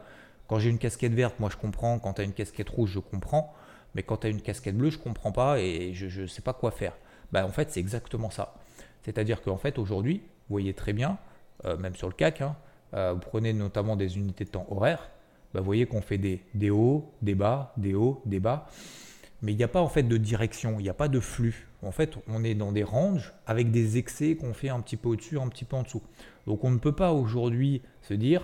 quand 0.47 0.57
j'ai 0.57 0.69
une 0.69 0.79
casquette 0.79 1.13
verte, 1.13 1.39
moi 1.39 1.49
je 1.51 1.57
comprends, 1.57 1.99
quand 1.99 2.13
tu 2.13 2.21
as 2.21 2.23
une 2.23 2.33
casquette 2.33 2.69
rouge, 2.69 2.91
je 2.91 2.99
comprends, 2.99 3.53
mais 3.93 4.03
quand 4.03 4.17
tu 4.17 4.27
as 4.27 4.29
une 4.31 4.41
casquette 4.41 4.77
bleue, 4.77 4.89
je 4.89 4.97
comprends 4.97 5.31
pas 5.31 5.59
et 5.59 5.93
je 5.93 6.21
ne 6.21 6.27
sais 6.27 6.41
pas 6.41 6.53
quoi 6.53 6.71
faire. 6.71 6.93
Bah, 7.31 7.45
en 7.45 7.51
fait, 7.51 7.71
c'est 7.71 7.79
exactement 7.79 8.29
ça. 8.29 8.55
C'est-à-dire 9.03 9.41
qu'en 9.41 9.57
fait, 9.57 9.77
aujourd'hui, 9.77 10.21
vous 10.49 10.53
voyez 10.55 10.73
très 10.73 10.93
bien, 10.93 11.17
euh, 11.65 11.77
même 11.77 11.95
sur 11.95 12.07
le 12.07 12.13
CAC, 12.13 12.41
euh, 12.93 13.13
vous 13.13 13.19
prenez 13.19 13.53
notamment 13.53 13.95
des 13.95 14.17
unités 14.17 14.45
de 14.45 14.49
temps 14.49 14.67
horaires, 14.69 15.09
bah, 15.53 15.59
vous 15.59 15.65
voyez 15.65 15.85
qu'on 15.85 16.01
fait 16.01 16.17
des, 16.17 16.41
des 16.53 16.69
hauts, 16.69 17.11
des 17.21 17.35
bas, 17.35 17.73
des 17.77 17.93
hauts, 17.93 18.21
des 18.25 18.39
bas 18.39 18.67
mais 19.41 19.53
il 19.53 19.57
n'y 19.57 19.63
a 19.63 19.67
pas 19.67 19.81
en 19.81 19.87
fait 19.87 20.03
de 20.03 20.17
direction, 20.17 20.75
il 20.79 20.83
n'y 20.83 20.89
a 20.89 20.93
pas 20.93 21.07
de 21.07 21.19
flux. 21.19 21.67
En 21.81 21.91
fait, 21.91 22.13
on 22.27 22.43
est 22.43 22.53
dans 22.53 22.71
des 22.71 22.83
ranges 22.83 23.33
avec 23.47 23.71
des 23.71 23.97
excès 23.97 24.35
qu'on 24.35 24.53
fait 24.53 24.69
un 24.69 24.79
petit 24.81 24.97
peu 24.97 25.09
au-dessus, 25.09 25.39
un 25.39 25.47
petit 25.47 25.65
peu 25.65 25.75
en 25.75 25.83
dessous. 25.83 26.03
Donc 26.45 26.63
on 26.63 26.69
ne 26.69 26.77
peut 26.77 26.91
pas 26.91 27.11
aujourd'hui 27.11 27.81
se 28.03 28.13
dire, 28.13 28.43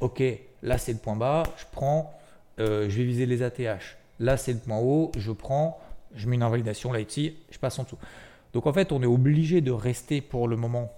ok, 0.00 0.22
là 0.62 0.78
c'est 0.78 0.92
le 0.92 0.98
point 0.98 1.16
bas, 1.16 1.44
je 1.56 1.64
prends, 1.70 2.12
euh, 2.58 2.88
je 2.88 2.98
vais 2.98 3.04
viser 3.04 3.26
les 3.26 3.42
ATH. 3.42 3.96
Là 4.18 4.36
c'est 4.36 4.52
le 4.52 4.58
point 4.58 4.78
haut, 4.78 5.12
je 5.16 5.30
prends, 5.30 5.80
je 6.14 6.28
mets 6.28 6.34
une 6.34 6.42
invalidation 6.42 6.92
là 6.92 7.00
ici, 7.00 7.36
je 7.50 7.58
passe 7.58 7.78
en 7.78 7.84
dessous. 7.84 7.98
Donc 8.52 8.66
en 8.66 8.72
fait, 8.72 8.92
on 8.92 9.02
est 9.02 9.06
obligé 9.06 9.60
de 9.60 9.70
rester 9.70 10.20
pour 10.20 10.48
le 10.48 10.56
moment 10.56 10.92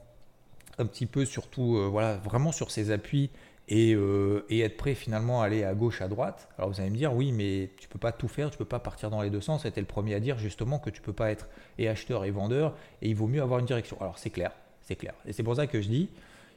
un 0.78 0.86
petit 0.86 1.06
peu 1.06 1.24
surtout, 1.24 1.76
euh, 1.76 1.88
voilà, 1.88 2.16
vraiment 2.16 2.52
sur 2.52 2.70
ces 2.70 2.90
appuis 2.90 3.30
euh, 3.72 4.42
et, 4.50 4.60
être 4.60 4.76
prêt 4.76 4.94
finalement 4.94 5.42
à 5.42 5.46
aller 5.46 5.64
à 5.64 5.74
gauche, 5.74 6.02
à 6.02 6.08
droite. 6.08 6.48
Alors 6.58 6.70
vous 6.70 6.80
allez 6.80 6.90
me 6.90 6.96
dire, 6.96 7.14
oui, 7.14 7.32
mais 7.32 7.70
tu 7.78 7.88
peux 7.88 7.98
pas 7.98 8.12
tout 8.12 8.28
faire, 8.28 8.50
tu 8.50 8.58
peux 8.58 8.64
pas 8.64 8.78
partir 8.78 9.10
dans 9.10 9.22
les 9.22 9.30
deux 9.30 9.40
sens. 9.40 9.62
C'était 9.62 9.80
le 9.80 9.86
premier 9.86 10.14
à 10.14 10.20
dire 10.20 10.38
justement 10.38 10.78
que 10.78 10.90
tu 10.90 11.00
peux 11.00 11.12
pas 11.12 11.30
être 11.30 11.48
et 11.78 11.88
acheteur 11.88 12.24
et 12.24 12.30
vendeur, 12.30 12.76
et 13.02 13.08
il 13.08 13.16
vaut 13.16 13.26
mieux 13.26 13.42
avoir 13.42 13.60
une 13.60 13.66
direction. 13.66 13.96
Alors 14.00 14.18
c'est 14.18 14.30
clair, 14.30 14.52
c'est 14.82 14.96
clair. 14.96 15.14
Et 15.26 15.32
c'est 15.32 15.42
pour 15.42 15.56
ça 15.56 15.66
que 15.66 15.80
je 15.80 15.88
dis, 15.88 16.10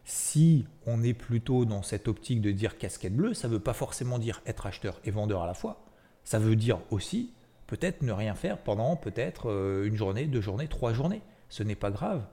si 0.04 0.66
on 0.86 1.04
est 1.04 1.14
plutôt 1.14 1.66
dans 1.66 1.82
cette 1.82 2.08
optique 2.08 2.42
de 2.42 2.52
dire 2.52 2.78
casquette 2.78 3.16
bleue, 3.16 3.34
ça 3.34 3.48
ne 3.48 3.54
veut 3.54 3.60
pas 3.60 3.74
forcément 3.74 4.20
dire 4.20 4.42
être 4.46 4.66
acheteur 4.66 5.00
et 5.06 5.12
vendeur 5.12 5.44
à 5.44 5.48
la 5.48 5.54
fois. 5.54 5.84
Ça 6.24 6.40
veut 6.40 6.56
dire 6.56 6.80
aussi 6.92 7.32
peut-être 7.68 8.02
ne 8.02 8.12
rien 8.12 8.34
faire 8.34 8.58
pendant 8.58 8.96
peut-être 8.96 9.50
euh, 9.50 9.86
une 9.86 9.96
journée, 9.96 10.26
deux 10.26 10.42
journées, 10.42 10.68
trois 10.68 10.94
journées. 10.94 11.22
Ce 11.50 11.64
n'est 11.64 11.76
pas 11.76 11.92
grave. 11.92 12.26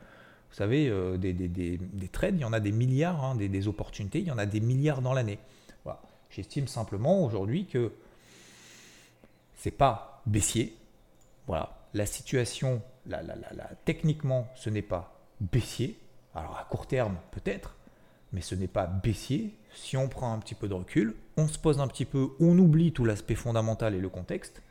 Vous 0.54 0.58
savez, 0.58 0.88
euh, 0.88 1.16
des, 1.16 1.80
trades, 2.12 2.36
il 2.36 2.42
y 2.42 2.44
en 2.44 2.52
a 2.52 2.60
des 2.60 2.70
milliards, 2.70 3.24
hein, 3.24 3.34
des, 3.34 3.66
opportunités, 3.66 4.20
il 4.20 4.26
y 4.26 4.30
en 4.30 4.38
a 4.38 4.46
des 4.46 4.60
milliards 4.60 5.02
dans 5.02 5.12
l'année. 5.12 5.40
J'estime 6.30 6.68
simplement 6.68 7.24
aujourd'hui 7.24 7.66
que 7.66 7.92
c'est 9.56 9.72
pas 9.72 10.22
baissier. 10.26 10.76
Voilà. 11.48 11.76
La 11.92 12.06
situation, 12.06 12.82
techniquement, 13.84 14.46
ce 14.54 14.70
n'est 14.70 14.82
pas 14.82 15.20
baissier. 15.40 15.98
Alors 16.36 16.56
à 16.56 16.68
court 16.70 16.86
terme, 16.86 17.16
peut-être, 17.32 17.74
mais 18.32 18.40
ce 18.40 18.54
n'est 18.54 18.68
pas 18.68 18.86
baissier. 18.86 19.54
Si 19.74 19.96
on 19.96 20.08
prend 20.08 20.32
un 20.32 20.38
petit 20.38 20.54
peu 20.54 20.68
de 20.68 20.74
recul, 20.74 21.16
on 21.36 21.48
se 21.48 21.58
pose 21.58 21.80
un 21.80 21.88
petit 21.88 22.04
peu, 22.04 22.30
on 22.38 22.56
oublie 22.60 22.92
tout 22.92 23.04
l'aspect 23.04 23.34
fondamental 23.34 23.92
et 23.96 24.00
le 24.00 24.08
contexte. 24.08 24.62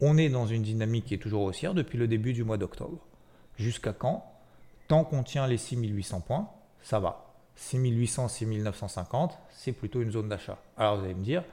On 0.00 0.16
est 0.16 0.30
dans 0.30 0.46
une 0.46 0.62
dynamique 0.62 1.04
qui 1.04 1.14
est 1.14 1.18
toujours 1.18 1.42
haussière 1.42 1.74
depuis 1.74 1.98
le 1.98 2.08
début 2.08 2.32
du 2.32 2.42
mois 2.42 2.56
d'octobre. 2.56 3.06
Jusqu'à 3.58 3.92
quand? 3.92 4.29
Tant 4.90 5.04
qu'on 5.04 5.22
tient 5.22 5.46
les 5.46 5.56
6800 5.56 6.20
points, 6.22 6.50
ça 6.82 6.98
va. 6.98 7.32
6800, 7.54 8.26
6950, 8.26 9.38
c'est 9.48 9.70
plutôt 9.70 10.02
une 10.02 10.10
zone 10.10 10.28
d'achat. 10.28 10.58
Alors 10.76 10.96
vous 10.96 11.04
allez 11.04 11.14
me 11.14 11.22
dire, 11.22 11.44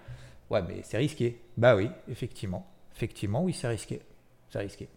ouais, 0.50 0.64
mais 0.64 0.82
c'est 0.82 0.98
risqué. 0.98 1.40
Bah 1.56 1.76
oui, 1.76 1.88
effectivement. 2.10 2.66
Effectivement, 2.96 3.44
oui, 3.44 3.54
c'est 3.54 3.68
risqué. 3.68 4.02
C'est 4.50 4.58
risqué. 4.58 4.90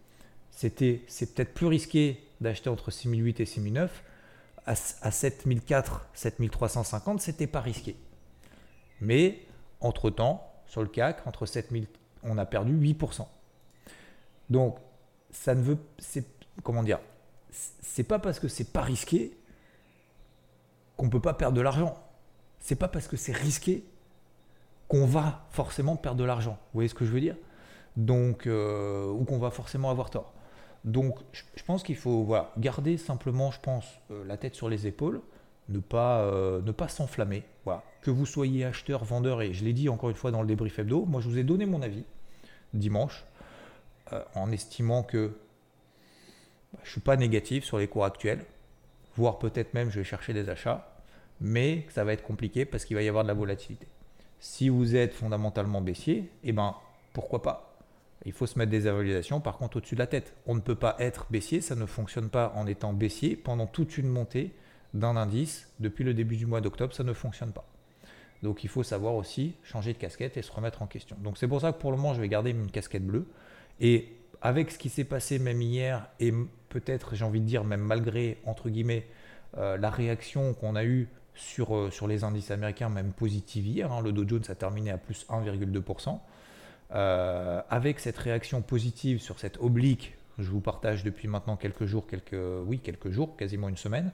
c'était, 0.52 1.02
c'est 1.06 1.34
peut-être 1.34 1.52
plus 1.52 1.66
risqué 1.66 2.24
d'acheter 2.40 2.70
entre 2.70 2.90
6008 2.90 3.40
et 3.40 3.44
6009. 3.44 4.04
À, 4.64 4.72
à 5.02 5.10
7004, 5.10 6.08
7350, 6.14 7.20
c'était 7.20 7.46
pas 7.46 7.60
risqué. 7.60 7.94
Mais 9.02 9.42
entre-temps, 9.82 10.50
sur 10.66 10.80
le 10.80 10.88
CAC, 10.88 11.26
entre 11.26 11.44
7000, 11.44 11.86
on 12.22 12.38
a 12.38 12.46
perdu 12.46 12.74
8%. 12.74 13.26
Donc, 14.48 14.78
ça 15.30 15.54
ne 15.54 15.60
veut, 15.60 15.76
c'est, 15.98 16.24
comment 16.62 16.82
dire, 16.82 17.00
c'est 17.50 18.04
pas 18.04 18.18
parce 18.18 18.38
que 18.38 18.48
c'est 18.48 18.72
pas 18.72 18.82
risqué 18.82 19.36
qu'on 20.96 21.08
peut 21.08 21.20
pas 21.20 21.34
perdre 21.34 21.56
de 21.56 21.62
l'argent. 21.62 21.96
C'est 22.58 22.76
pas 22.76 22.88
parce 22.88 23.08
que 23.08 23.16
c'est 23.16 23.32
risqué 23.32 23.84
qu'on 24.88 25.06
va 25.06 25.46
forcément 25.50 25.96
perdre 25.96 26.18
de 26.18 26.24
l'argent. 26.24 26.52
Vous 26.52 26.74
voyez 26.78 26.88
ce 26.88 26.94
que 26.94 27.04
je 27.04 27.10
veux 27.10 27.20
dire? 27.20 27.36
Donc, 27.96 28.46
euh, 28.46 29.08
ou 29.08 29.24
qu'on 29.24 29.38
va 29.38 29.50
forcément 29.50 29.90
avoir 29.90 30.10
tort. 30.10 30.32
Donc, 30.84 31.18
je, 31.32 31.62
pense 31.64 31.82
qu'il 31.82 31.96
faut 31.96 32.24
voilà, 32.24 32.52
garder 32.58 32.96
simplement, 32.96 33.50
je 33.50 33.60
pense, 33.60 33.86
euh, 34.10 34.24
la 34.24 34.36
tête 34.36 34.54
sur 34.54 34.68
les 34.68 34.86
épaules, 34.86 35.20
ne 35.68 35.78
pas, 35.78 36.20
euh, 36.20 36.60
ne 36.62 36.72
pas 36.72 36.88
s'enflammer. 36.88 37.44
Voilà. 37.64 37.82
Que 38.02 38.10
vous 38.10 38.26
soyez 38.26 38.64
acheteur, 38.64 39.04
vendeur, 39.04 39.42
et 39.42 39.52
je 39.52 39.64
l'ai 39.64 39.72
dit 39.72 39.88
encore 39.88 40.10
une 40.10 40.16
fois 40.16 40.30
dans 40.30 40.40
le 40.40 40.48
débrief 40.48 40.78
hebdo, 40.78 41.04
moi 41.04 41.20
je 41.20 41.28
vous 41.28 41.38
ai 41.38 41.44
donné 41.44 41.66
mon 41.66 41.82
avis 41.82 42.04
dimanche, 42.72 43.24
en 44.34 44.50
estimant 44.50 45.02
que 45.02 45.32
je 46.82 46.88
ne 46.88 46.90
suis 46.90 47.00
pas 47.00 47.16
négatif 47.16 47.64
sur 47.64 47.78
les 47.78 47.88
cours 47.88 48.04
actuels, 48.04 48.44
voire 49.16 49.38
peut-être 49.38 49.74
même 49.74 49.90
je 49.90 49.98
vais 49.98 50.04
chercher 50.04 50.32
des 50.32 50.48
achats, 50.48 50.92
mais 51.40 51.86
ça 51.90 52.04
va 52.04 52.12
être 52.12 52.22
compliqué 52.22 52.64
parce 52.64 52.84
qu'il 52.84 52.96
va 52.96 53.02
y 53.02 53.08
avoir 53.08 53.24
de 53.24 53.28
la 53.28 53.34
volatilité. 53.34 53.86
Si 54.38 54.68
vous 54.68 54.96
êtes 54.96 55.14
fondamentalement 55.14 55.80
baissier, 55.80 56.30
eh 56.44 56.52
ben, 56.52 56.74
pourquoi 57.12 57.42
pas? 57.42 57.76
Il 58.26 58.32
faut 58.32 58.46
se 58.46 58.58
mettre 58.58 58.70
des 58.70 58.86
évaluations 58.86 59.40
par 59.40 59.56
contre 59.56 59.78
au-dessus 59.78 59.94
de 59.94 60.00
la 60.00 60.06
tête. 60.06 60.34
On 60.46 60.54
ne 60.54 60.60
peut 60.60 60.74
pas 60.74 60.96
être 60.98 61.26
baissier, 61.30 61.60
ça 61.60 61.74
ne 61.74 61.86
fonctionne 61.86 62.28
pas 62.28 62.52
en 62.54 62.66
étant 62.66 62.92
baissier 62.92 63.36
pendant 63.36 63.66
toute 63.66 63.98
une 63.98 64.08
montée 64.08 64.54
d'un 64.92 65.16
indice 65.16 65.68
depuis 65.78 66.04
le 66.04 66.14
début 66.14 66.36
du 66.36 66.46
mois 66.46 66.60
d'octobre, 66.60 66.94
ça 66.94 67.04
ne 67.04 67.12
fonctionne 67.12 67.52
pas. 67.52 67.64
Donc 68.42 68.64
il 68.64 68.68
faut 68.68 68.82
savoir 68.82 69.14
aussi 69.14 69.54
changer 69.62 69.92
de 69.92 69.98
casquette 69.98 70.36
et 70.36 70.42
se 70.42 70.52
remettre 70.52 70.82
en 70.82 70.86
question. 70.86 71.16
Donc 71.20 71.38
c'est 71.38 71.48
pour 71.48 71.60
ça 71.60 71.72
que 71.72 71.78
pour 71.78 71.90
le 71.90 71.96
moment 71.96 72.14
je 72.14 72.20
vais 72.20 72.28
garder 72.28 72.50
une 72.50 72.70
casquette 72.70 73.06
bleue. 73.06 73.26
Et 73.80 74.12
avec 74.42 74.70
ce 74.70 74.78
qui 74.78 74.88
s'est 74.88 75.04
passé 75.04 75.38
même 75.38 75.60
hier 75.60 76.08
et 76.18 76.32
peut-être 76.68 77.14
j'ai 77.14 77.24
envie 77.24 77.40
de 77.40 77.46
dire 77.46 77.64
même 77.64 77.80
malgré 77.80 78.38
entre 78.44 78.70
guillemets 78.70 79.06
euh, 79.58 79.76
la 79.76 79.90
réaction 79.90 80.54
qu'on 80.54 80.76
a 80.76 80.84
eue 80.84 81.08
sur, 81.34 81.76
euh, 81.76 81.90
sur 81.90 82.06
les 82.06 82.24
indices 82.24 82.50
américains, 82.50 82.88
même 82.88 83.12
positive 83.12 83.66
hier, 83.66 83.90
hein, 83.92 84.00
le 84.00 84.12
Dow 84.12 84.26
Jones 84.26 84.44
a 84.48 84.54
terminé 84.54 84.90
à 84.90 84.98
plus 84.98 85.26
1,2%. 85.28 86.18
Euh, 86.92 87.62
avec 87.70 88.00
cette 88.00 88.18
réaction 88.18 88.62
positive 88.62 89.20
sur 89.20 89.38
cette 89.38 89.58
oblique, 89.58 90.16
je 90.38 90.50
vous 90.50 90.60
partage 90.60 91.04
depuis 91.04 91.28
maintenant 91.28 91.56
quelques 91.56 91.84
jours, 91.84 92.06
quelques, 92.06 92.36
oui, 92.66 92.78
quelques 92.78 93.10
jours, 93.10 93.36
quasiment 93.36 93.68
une 93.68 93.76
semaine, 93.76 94.12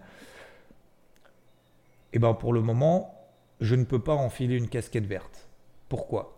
et 2.12 2.16
eh 2.16 2.18
ben 2.18 2.34
pour 2.34 2.52
le 2.52 2.62
moment, 2.62 3.14
je 3.60 3.74
ne 3.74 3.84
peux 3.84 3.98
pas 3.98 4.14
enfiler 4.14 4.56
une 4.56 4.68
casquette 4.68 5.06
verte. 5.06 5.48
Pourquoi? 5.88 6.36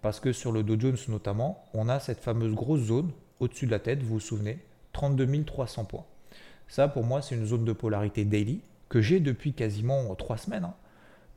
Parce 0.00 0.20
que 0.20 0.32
sur 0.32 0.52
le 0.52 0.62
Dow 0.62 0.78
Jones 0.78 0.96
notamment, 1.08 1.64
on 1.74 1.88
a 1.88 2.00
cette 2.00 2.20
fameuse 2.20 2.54
grosse 2.54 2.82
zone 2.82 3.10
au-dessus 3.40 3.66
de 3.66 3.70
la 3.70 3.78
tête, 3.78 4.02
vous 4.02 4.14
vous 4.14 4.20
souvenez, 4.20 4.58
32 4.92 5.44
300 5.44 5.84
points. 5.84 6.04
Ça, 6.68 6.88
pour 6.88 7.04
moi, 7.04 7.22
c'est 7.22 7.34
une 7.34 7.46
zone 7.46 7.64
de 7.64 7.72
polarité 7.72 8.24
daily 8.24 8.60
que 8.88 9.00
j'ai 9.00 9.20
depuis 9.20 9.52
quasiment 9.52 10.14
trois 10.14 10.36
semaines. 10.36 10.64
Hein. 10.64 10.74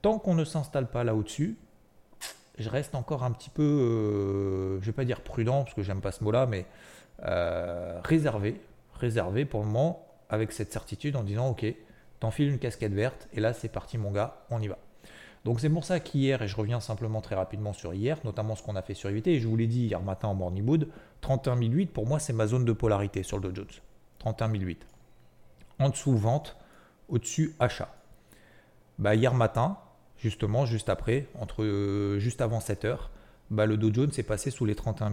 Tant 0.02 0.20
qu'on 0.20 0.36
ne 0.36 0.44
s'installe 0.44 0.90
pas 0.90 1.04
là 1.04 1.16
au-dessus, 1.16 1.58
je 2.58 2.70
reste 2.70 2.96
encore 2.96 3.24
un 3.24 3.32
petit 3.32 3.50
peu, 3.50 3.64
euh, 3.64 4.70
je 4.76 4.82
ne 4.82 4.86
vais 4.86 4.92
pas 4.92 5.06
dire 5.06 5.22
prudent, 5.22 5.64
parce 5.64 5.74
que 5.74 5.84
j'aime 5.84 6.02
pas 6.02 6.12
ce 6.12 6.24
mot-là, 6.24 6.46
mais 6.46 6.66
euh, 7.24 8.00
réservé, 8.04 8.62
réservé 8.96 9.46
pour 9.46 9.62
le 9.62 9.68
moment, 9.68 10.08
avec 10.30 10.52
cette 10.52 10.72
certitude 10.72 11.16
en 11.16 11.24
disant, 11.24 11.50
ok, 11.50 11.66
t'enfiles 12.20 12.50
une 12.50 12.60
casquette 12.60 12.94
verte, 12.94 13.28
et 13.34 13.40
là 13.40 13.54
c'est 13.54 13.70
parti 13.70 13.98
mon 13.98 14.12
gars, 14.12 14.44
on 14.50 14.62
y 14.62 14.68
va. 14.68 14.78
Donc 15.44 15.60
c'est 15.60 15.70
pour 15.70 15.86
ça 15.86 16.00
qu'hier, 16.00 16.42
et 16.42 16.48
je 16.48 16.56
reviens 16.56 16.80
simplement 16.80 17.22
très 17.22 17.36
rapidement 17.36 17.74
sur 17.74 17.94
hier, 17.94 18.18
notamment 18.24 18.56
ce 18.56 18.62
qu'on 18.62 18.76
a 18.76 18.82
fait 18.82 18.94
sur 18.94 19.10
IVT, 19.10 19.34
et 19.34 19.40
je 19.40 19.48
vous 19.48 19.58
l'ai 19.58 19.68
dit 19.68 19.86
hier 19.86 20.02
matin 20.02 20.28
en 20.28 20.36
morning 20.36 20.64
mood, 20.64 20.88
31 21.22 21.60
pour 21.94 22.06
moi 22.06 22.20
c'est 22.20 22.34
ma 22.34 22.46
zone 22.46 22.66
de 22.66 22.74
polarité 22.74 23.24
sur 23.24 23.40
le 23.40 23.50
Dow 23.50 23.56
Jones. 23.56 23.82
31 24.20 24.54
En 25.80 25.90
dessous 25.90 26.16
vente, 26.16 26.58
au-dessus 27.10 27.56
achat. 27.60 27.90
Bah, 29.00 29.16
hier 29.16 29.34
matin, 29.34 29.78
justement, 30.18 30.68
juste 30.68 30.90
après, 30.90 31.28
entre, 31.40 31.64
euh, 31.64 32.20
juste 32.20 32.42
avant 32.42 32.60
7 32.60 32.86
heures, 32.86 33.10
bah, 33.50 33.66
le 33.66 33.78
Dow 33.78 33.92
Jones 33.92 34.12
s'est 34.12 34.22
passé 34.22 34.52
sous 34.52 34.66
les 34.66 34.76
31 34.76 35.12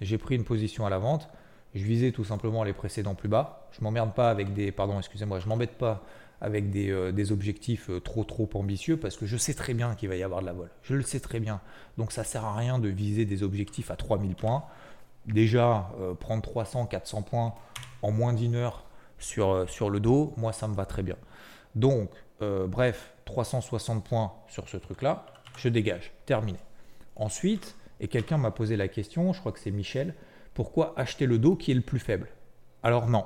J'ai 0.00 0.18
pris 0.18 0.34
une 0.34 0.44
position 0.44 0.84
à 0.84 0.90
la 0.90 0.98
vente, 0.98 1.28
je 1.74 1.84
visais 1.84 2.10
tout 2.12 2.24
simplement 2.24 2.64
les 2.64 2.72
précédents 2.72 3.14
plus 3.14 3.28
bas. 3.28 3.68
Je 3.72 3.82
m'emmerde 3.82 4.14
pas 4.14 4.30
avec 4.30 4.52
des, 4.52 4.72
pardon, 4.72 4.98
excusez-moi, 4.98 5.38
je 5.40 5.48
m'embête 5.48 5.76
pas 5.78 6.02
avec 6.40 6.70
des, 6.70 6.90
euh, 6.90 7.12
objectifs 7.30 7.90
euh, 7.90 8.00
trop 8.00 8.24
trop 8.24 8.48
ambitieux 8.54 8.96
parce 8.96 9.16
que 9.16 9.26
je 9.26 9.36
sais 9.36 9.54
très 9.54 9.74
bien 9.74 9.94
qu'il 9.94 10.08
va 10.08 10.16
y 10.16 10.22
avoir 10.22 10.40
de 10.40 10.46
la 10.46 10.52
vol. 10.52 10.70
Je 10.82 10.94
le 10.94 11.02
sais 11.02 11.20
très 11.20 11.40
bien. 11.40 11.60
Donc 11.96 12.12
ça 12.12 12.24
sert 12.24 12.44
à 12.44 12.56
rien 12.56 12.78
de 12.78 12.88
viser 12.88 13.24
des 13.24 13.42
objectifs 13.42 13.90
à 13.90 13.96
3000 13.96 14.34
points. 14.34 14.64
Déjà, 15.26 15.90
euh, 16.00 16.14
prendre 16.14 16.42
300, 16.42 16.86
400 16.86 17.22
points 17.22 17.54
en 18.02 18.10
moins 18.10 18.32
d'une 18.32 18.54
heure 18.54 18.84
sur, 19.18 19.68
sur 19.70 19.88
le 19.88 20.00
dos, 20.00 20.34
moi 20.36 20.52
ça 20.52 20.68
me 20.68 20.74
va 20.74 20.84
très 20.84 21.02
bien. 21.02 21.16
Donc, 21.74 22.10
bref, 22.40 23.14
360 23.24 24.04
points 24.04 24.34
sur 24.48 24.68
ce 24.68 24.76
truc-là, 24.76 25.24
je 25.56 25.70
dégage. 25.70 26.12
Terminé. 26.26 26.58
Ensuite, 27.16 27.76
et 28.00 28.08
quelqu'un 28.08 28.38
m'a 28.38 28.50
posé 28.50 28.76
la 28.76 28.88
question, 28.88 29.32
je 29.32 29.40
crois 29.40 29.52
que 29.52 29.58
c'est 29.58 29.70
Michel, 29.70 30.14
pourquoi 30.52 30.92
acheter 30.96 31.26
le 31.26 31.38
dos 31.38 31.56
qui 31.56 31.70
est 31.70 31.74
le 31.74 31.80
plus 31.80 31.98
faible? 31.98 32.28
Alors 32.82 33.08
non, 33.08 33.24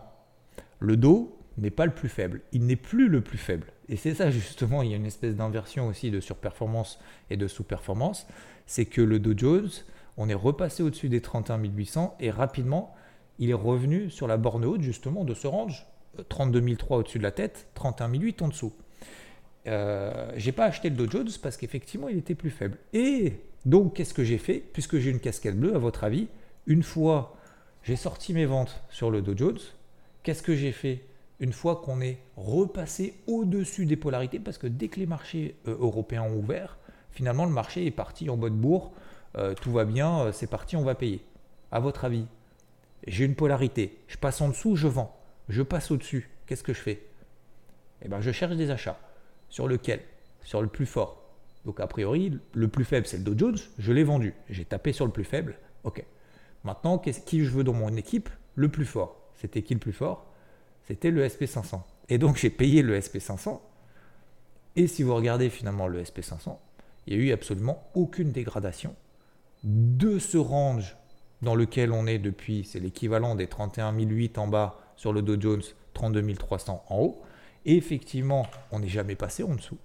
le 0.79 0.97
dos, 0.97 1.38
n'est 1.61 1.71
pas 1.71 1.87
le 1.87 1.92
plus 1.92 2.09
faible. 2.09 2.40
Il 2.53 2.66
n'est 2.66 2.77
plus 2.77 3.09
le 3.09 3.21
plus 3.21 3.38
faible. 3.38 3.66
Et 3.88 3.97
c'est 3.97 4.14
ça 4.14 4.31
justement, 4.31 4.83
il 4.83 4.90
y 4.90 4.94
a 4.94 4.97
une 4.97 5.07
espèce 5.07 5.35
d'inversion 5.35 5.87
aussi 5.88 6.11
de 6.11 6.21
surperformance 6.21 6.99
et 7.31 7.37
de 7.37 7.49
sous-performance. 7.49 8.27
C'est 8.66 8.87
que 8.87 9.01
le 9.01 9.18
Dow 9.18 9.33
Jones, 9.37 9.71
on 10.16 10.29
est 10.29 10.35
repassé 10.35 10.83
au-dessus 10.83 11.09
des 11.09 11.21
31 11.21 11.59
800 11.59 12.16
et 12.21 12.31
rapidement, 12.31 12.94
il 13.38 13.51
est 13.51 13.55
revenu 13.55 14.11
sur 14.11 14.27
la 14.27 14.37
borne 14.37 14.64
haute 14.64 14.83
justement 14.83 15.25
de 15.25 15.35
ce 15.35 15.47
range. 15.47 15.87
32 16.29 16.77
003 16.77 16.99
au-dessus 16.99 17.18
de 17.18 17.23
la 17.23 17.31
tête, 17.31 17.68
31 17.75 18.09
800 18.09 18.44
en 18.44 18.49
dessous. 18.49 18.73
Euh, 19.66 20.33
j'ai 20.37 20.53
pas 20.53 20.64
acheté 20.64 20.90
le 20.90 20.97
Dow 20.97 21.11
Jones 21.11 21.29
parce 21.42 21.57
qu'effectivement 21.57 22.09
il 22.09 22.18
était 22.18 22.35
plus 22.35 22.51
faible. 22.51 22.79
Et 22.92 23.40
donc 23.64 23.94
qu'est-ce 23.94 24.14
que 24.14 24.25
j'ai 24.25 24.38
fait? 24.38 24.62
Puisque 24.73 24.99
j'ai 24.99 25.11
une 25.11 25.21
casquette 25.21 25.59
bleue, 25.59 25.75
à 25.75 25.79
votre 25.79 26.05
avis, 26.05 26.29
une 26.66 26.83
fois 26.83 27.37
j'ai 27.83 27.97
sorti 27.97 28.35
mes 28.35 28.47
ventes 28.47 28.83
sur 28.90 29.11
le 29.11 29.23
Dow 29.23 29.37
Jones, 29.37 29.59
qu'est-ce 30.23 30.42
que 30.42 30.55
j'ai 30.55 30.73
fait? 30.73 31.05
Une 31.40 31.53
fois 31.53 31.77
qu'on 31.77 32.01
est 32.01 32.18
repassé 32.37 33.14
au-dessus 33.27 33.87
des 33.87 33.96
polarités, 33.96 34.40
parce 34.40 34.59
que 34.59 34.66
dès 34.66 34.88
que 34.88 34.98
les 34.98 35.07
marchés 35.07 35.57
euh, 35.66 35.77
européens 35.79 36.22
ont 36.22 36.37
ouvert, 36.37 36.79
finalement 37.11 37.44
le 37.44 37.53
marché 37.53 37.87
est 37.87 37.92
parti 37.92 38.29
en 38.29 38.37
mode 38.37 38.55
bourre, 38.55 38.92
euh, 39.37 39.55
tout 39.55 39.70
va 39.70 39.85
bien, 39.85 40.20
euh, 40.20 40.33
c'est 40.33 40.46
parti, 40.48 40.77
on 40.77 40.83
va 40.83 40.94
payer. 40.94 41.20
À 41.70 41.81
votre 41.81 42.05
avis, 42.05 42.27
j'ai 43.07 43.24
une 43.24 43.35
polarité, 43.35 43.98
je 44.09 44.16
passe 44.16 44.40
en 44.40 44.48
dessous, 44.48 44.74
je 44.74 44.88
vends, 44.88 45.16
je 45.48 45.62
passe 45.62 45.90
au-dessus, 45.90 46.31
qu'est-ce 46.46 46.62
que 46.64 46.72
je 46.72 46.81
fais? 46.81 47.03
Eh 48.03 48.09
bien 48.09 48.20
je 48.20 48.33
cherche 48.33 48.57
des 48.57 48.70
achats. 48.70 48.98
Sur 49.48 49.68
lequel? 49.68 50.01
Sur 50.42 50.61
le 50.61 50.68
plus 50.68 50.87
fort. 50.87 51.22
Donc 51.64 51.81
a 51.81 51.87
priori, 51.87 52.38
le 52.53 52.68
plus 52.68 52.85
faible 52.85 53.07
c'est 53.07 53.18
le 53.18 53.24
Dow 53.24 53.37
Jones, 53.37 53.59
je 53.79 53.92
l'ai 53.92 54.05
vendu, 54.05 54.35
j'ai 54.51 54.64
tapé 54.64 54.92
sur 54.92 55.07
le 55.07 55.12
plus 55.12 55.24
faible, 55.24 55.57
ok. 55.85 56.05
Maintenant, 56.64 56.98
qui 56.98 57.44
je 57.44 57.51
veux 57.51 57.64
dans 57.64 57.72
mon 57.72 57.96
équipe? 57.96 58.29
Le 58.57 58.68
plus 58.68 58.85
fort. 58.85 59.16
C'était 59.37 59.62
qui 59.62 59.74
le 59.74 59.81
plus 59.81 59.92
fort? 59.92 60.27
C'était 60.88 61.11
le 61.11 61.27
SP500. 61.27 61.83
Et 62.09 62.16
donc 62.16 62.37
j'ai 62.38 62.48
payé 62.48 62.81
le 62.81 62.98
SP500. 62.98 63.61
Et 64.74 64.87
si 64.87 65.03
vous 65.03 65.14
regardez 65.14 65.51
finalement 65.51 65.87
le 65.87 66.03
SP500, 66.03 66.57
il 67.07 67.18
n'y 67.18 67.24
a 67.24 67.27
eu 67.27 67.33
absolument 67.33 67.85
aucune 67.94 68.33
dégradation 68.33 68.94
de 69.64 70.18
ce 70.18 70.38
range 70.38 70.96
dans 71.42 71.55
lequel 71.55 71.92
on 71.92 72.07
est 72.07 72.18
depuis, 72.18 72.64
c'est 72.64 72.81
l'équivalent 72.81 73.35
des 73.35 73.48
31 73.48 73.92
008 73.92 74.38
en 74.38 74.48
bas 74.48 74.81
sur 74.96 75.12
le 75.12 75.20
Dow 75.20 75.38
Jones, 75.38 75.62
32 75.92 76.35
300 76.35 76.85
en 76.88 76.96
haut. 76.96 77.22
Et 77.66 77.77
effectivement, 77.77 78.46
on 78.72 78.79
n'est 78.79 78.88
jamais 78.88 79.14
passé 79.14 79.42
en 79.42 79.55
dessous. 79.55 79.79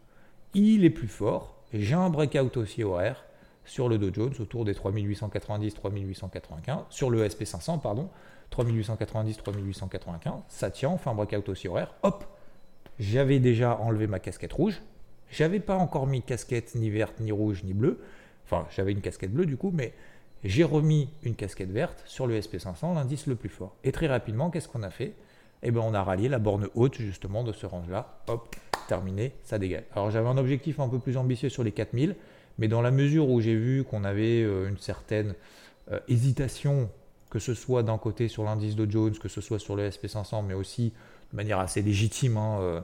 Il 0.54 0.86
est 0.86 0.90
plus 0.90 1.10
fort. 1.10 1.58
J'ai 1.74 1.96
un 1.96 2.10
breakout 2.10 2.56
aussi 2.56 2.84
horaire 2.84 3.26
sur 3.66 3.90
le 3.90 3.98
Dow 3.98 4.14
Jones 4.14 4.34
autour 4.40 4.66
des 4.66 4.74
3890, 4.74 5.74
3895, 5.74 6.78
sur 6.90 7.10
le 7.10 7.28
SP500, 7.28 7.82
pardon, 7.82 8.10
3890, 8.50 9.38
3895, 9.38 10.34
ça 10.48 10.70
tient, 10.70 10.90
on 10.90 10.98
fait 10.98 11.10
un 11.10 11.16
breakout 11.16 11.50
aussi 11.50 11.68
horaire, 11.68 11.94
hop, 12.04 12.26
j'avais 13.00 13.40
déjà 13.40 13.78
enlevé 13.78 14.08
ma 14.08 14.20
casquette 14.20 14.54
rouge, 14.54 14.82
j'avais 15.32 15.60
pas 15.60 15.76
encore 15.76 16.08
mis 16.08 16.22
casquette 16.22 16.76
ni 16.76 16.90
verte, 16.90 17.20
ni 17.20 17.32
rouge, 17.32 17.64
ni 17.64 17.74
bleue, 17.74 18.00
enfin 18.46 18.68
j'avais 18.76 18.92
une 18.92 19.02
casquette 19.02 19.34
bleue 19.34 19.46
du 19.46 19.58
coup, 19.58 19.72
mais 19.74 19.94
j'ai 20.44 20.64
remis 20.64 21.10
une 21.24 21.36
casquette 21.36 21.72
verte 21.72 22.04
sur 22.06 22.28
le 22.28 22.40
SP500, 22.40 22.96
l'indice 22.96 23.28
le 23.28 23.36
plus 23.36 23.50
fort. 23.50 23.76
Et 23.84 23.94
très 23.94 24.08
rapidement, 24.08 24.50
qu'est-ce 24.50 24.68
qu'on 24.68 24.84
a 24.84 24.90
fait? 24.90 25.14
Eh 25.64 25.72
bien 25.72 25.82
on 25.82 25.94
a 25.94 26.04
rallié 26.04 26.28
la 26.28 26.40
borne 26.40 26.68
haute 26.76 26.98
justement 26.98 27.44
de 27.44 27.54
ce 27.54 27.66
range-là, 27.66 28.20
hop, 28.28 28.56
terminé, 28.88 29.34
ça 29.44 29.58
dégage. 29.58 29.86
Alors 29.96 30.12
j'avais 30.12 30.28
un 30.28 30.38
objectif 30.38 30.80
un 30.80 30.90
peu 30.90 31.00
plus 31.00 31.18
ambitieux 31.18 31.50
sur 31.50 31.64
les 31.64 31.72
4000, 31.72 32.16
mais 32.58 32.68
dans 32.68 32.82
la 32.82 32.92
mesure 32.92 33.30
où 33.30 33.42
j'ai 33.42 33.56
vu 33.56 33.84
qu'on 33.84 34.04
avait 34.04 34.44
euh, 34.44 34.70
une 34.70 34.78
certaine 34.78 35.36
euh, 35.92 36.00
hésitation 36.08 36.90
que 37.34 37.40
ce 37.40 37.56
soit 37.56 37.82
d'un 37.82 37.98
côté 37.98 38.28
sur 38.28 38.44
l'indice 38.44 38.76
de 38.76 38.90
Jones, 38.90 39.18
que 39.18 39.28
ce 39.28 39.42
soit 39.42 39.58
sur 39.58 39.76
le 39.76 39.90
SP500, 39.90 40.46
mais 40.46 40.54
aussi 40.54 40.94
de 41.32 41.36
manière 41.36 41.58
assez 41.58 41.82
légitime. 41.82 42.38
Hein, 42.38 42.60
euh, 42.62 42.82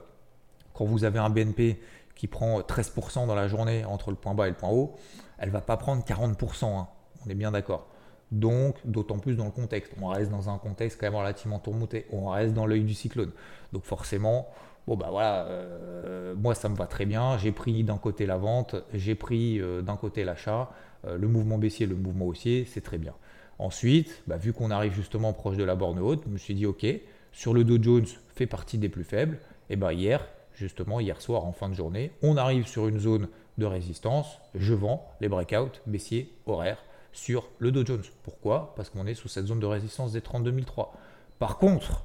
quand 0.74 0.84
vous 0.84 1.04
avez 1.04 1.20
un 1.20 1.30
BNP 1.30 1.80
qui 2.16 2.26
prend 2.26 2.60
13% 2.60 3.28
dans 3.28 3.36
la 3.36 3.46
journée 3.46 3.84
entre 3.84 4.10
le 4.10 4.16
point 4.16 4.34
bas 4.34 4.48
et 4.48 4.50
le 4.50 4.56
point 4.56 4.70
haut, 4.70 4.96
elle 5.38 5.50
ne 5.50 5.52
va 5.52 5.60
pas 5.60 5.76
prendre 5.76 6.04
40%. 6.04 6.64
Hein, 6.64 6.88
on 7.24 7.30
est 7.30 7.36
bien 7.36 7.52
d'accord. 7.52 7.86
Donc, 8.32 8.76
d'autant 8.84 9.20
plus 9.20 9.36
dans 9.36 9.44
le 9.44 9.52
contexte. 9.52 9.92
On 10.02 10.08
reste 10.08 10.32
dans 10.32 10.50
un 10.50 10.58
contexte 10.58 10.98
quand 11.00 11.06
même 11.06 11.14
relativement 11.14 11.60
tourmenté. 11.60 12.06
On 12.10 12.30
reste 12.30 12.52
dans 12.52 12.66
l'œil 12.66 12.82
du 12.82 12.94
cyclone. 12.94 13.30
Donc, 13.72 13.84
forcément, 13.84 14.48
bon, 14.86 14.96
bah 14.96 15.08
voilà, 15.10 15.46
euh, 15.46 16.34
moi 16.34 16.54
ça 16.54 16.68
me 16.68 16.76
va 16.76 16.86
très 16.86 17.06
bien. 17.06 17.38
J'ai 17.38 17.52
pris 17.52 17.84
d'un 17.84 17.98
côté 17.98 18.26
la 18.26 18.36
vente, 18.36 18.76
j'ai 18.92 19.14
pris 19.14 19.60
euh, 19.60 19.82
d'un 19.82 19.96
côté 19.96 20.24
l'achat. 20.24 20.70
le 21.04 21.28
mouvement 21.28 21.58
baissier, 21.58 21.86
le 21.86 21.96
mouvement 21.96 22.26
haussier, 22.26 22.66
c'est 22.66 22.82
très 22.82 22.98
bien. 22.98 23.14
Ensuite, 23.58 24.22
bah, 24.26 24.36
vu 24.36 24.52
qu'on 24.52 24.70
arrive 24.70 24.94
justement 24.94 25.34
proche 25.34 25.56
de 25.58 25.64
la 25.64 25.74
borne 25.74 25.98
haute, 25.98 26.22
je 26.24 26.30
me 26.30 26.38
suis 26.38 26.54
dit, 26.54 26.64
ok, 26.64 26.86
sur 27.32 27.52
le 27.52 27.62
Dow 27.62 27.82
Jones 27.82 28.06
fait 28.34 28.46
partie 28.46 28.78
des 28.78 28.88
plus 28.88 29.04
faibles. 29.04 29.38
Et 29.68 29.76
bien 29.76 29.92
hier, 29.92 30.26
justement, 30.54 30.98
hier 30.98 31.20
soir 31.20 31.44
en 31.44 31.52
fin 31.52 31.68
de 31.68 31.74
journée, 31.74 32.12
on 32.22 32.36
arrive 32.36 32.66
sur 32.66 32.88
une 32.88 32.98
zone 32.98 33.28
de 33.58 33.66
résistance. 33.66 34.38
Je 34.54 34.74
vends 34.74 35.06
les 35.20 35.28
breakouts 35.28 35.78
baissiers 35.86 36.32
horaires 36.46 36.82
sur 37.12 37.48
le 37.58 37.70
Dow 37.70 37.84
Jones. 37.84 38.02
Pourquoi? 38.22 38.72
Parce 38.76 38.90
qu'on 38.90 39.06
est 39.06 39.14
sous 39.14 39.28
cette 39.28 39.46
zone 39.46 39.60
de 39.60 39.66
résistance 39.66 40.12
des 40.12 40.20
32003. 40.20 40.94
Par 41.38 41.58
contre, 41.58 42.04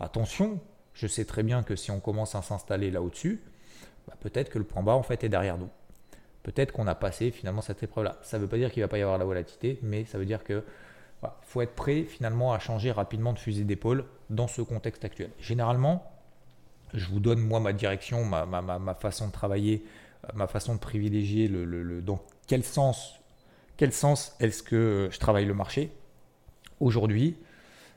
attention, 0.00 0.60
je 0.94 1.06
sais 1.06 1.24
très 1.24 1.42
bien 1.42 1.62
que 1.62 1.76
si 1.76 1.90
on 1.90 2.00
commence 2.00 2.34
à 2.34 2.42
s'installer 2.42 2.90
là 2.90 3.02
au-dessus, 3.02 3.42
bah, 4.08 4.14
peut-être 4.20 4.50
que 4.50 4.58
le 4.58 4.64
point 4.64 4.82
bas 4.82 4.94
en 4.94 5.02
fait 5.02 5.24
est 5.24 5.28
derrière 5.28 5.58
nous. 5.58 5.70
Peut-être 6.42 6.72
qu'on 6.72 6.86
a 6.86 6.94
passé 6.94 7.30
finalement 7.30 7.62
cette 7.62 7.82
épreuve-là. 7.82 8.18
Ça 8.22 8.38
ne 8.38 8.42
veut 8.42 8.48
pas 8.48 8.58
dire 8.58 8.70
qu'il 8.70 8.82
ne 8.82 8.84
va 8.84 8.90
pas 8.90 8.98
y 8.98 9.02
avoir 9.02 9.18
la 9.18 9.24
volatilité, 9.24 9.78
mais 9.82 10.04
ça 10.04 10.18
veut 10.18 10.26
dire 10.26 10.44
que 10.44 10.62
il 11.22 11.46
faut 11.46 11.62
être 11.62 11.74
prêt 11.74 12.02
finalement 12.02 12.52
à 12.52 12.58
changer 12.58 12.92
rapidement 12.92 13.32
de 13.32 13.38
fusil 13.38 13.64
d'épaule 13.64 14.04
dans 14.28 14.46
ce 14.46 14.60
contexte 14.60 15.04
actuel. 15.04 15.30
Généralement, 15.40 16.10
je 16.92 17.06
vous 17.06 17.20
donne 17.20 17.40
moi 17.40 17.60
ma 17.60 17.72
direction, 17.72 18.24
ma, 18.24 18.94
façon 18.94 19.28
de 19.28 19.32
travailler, 19.32 19.84
euh, 20.24 20.28
ma 20.34 20.46
façon 20.46 20.74
de 20.74 20.80
privilégier 20.80 21.48
le, 21.48 22.02
dans 22.02 22.20
quel 22.46 22.62
sens, 22.62 23.20
quel 23.76 23.92
sens 23.92 24.36
est-ce 24.40 24.62
que 24.62 25.08
je 25.10 25.18
travaille 25.18 25.46
le 25.46 25.54
marché. 25.54 25.92
Aujourd'hui, 26.80 27.36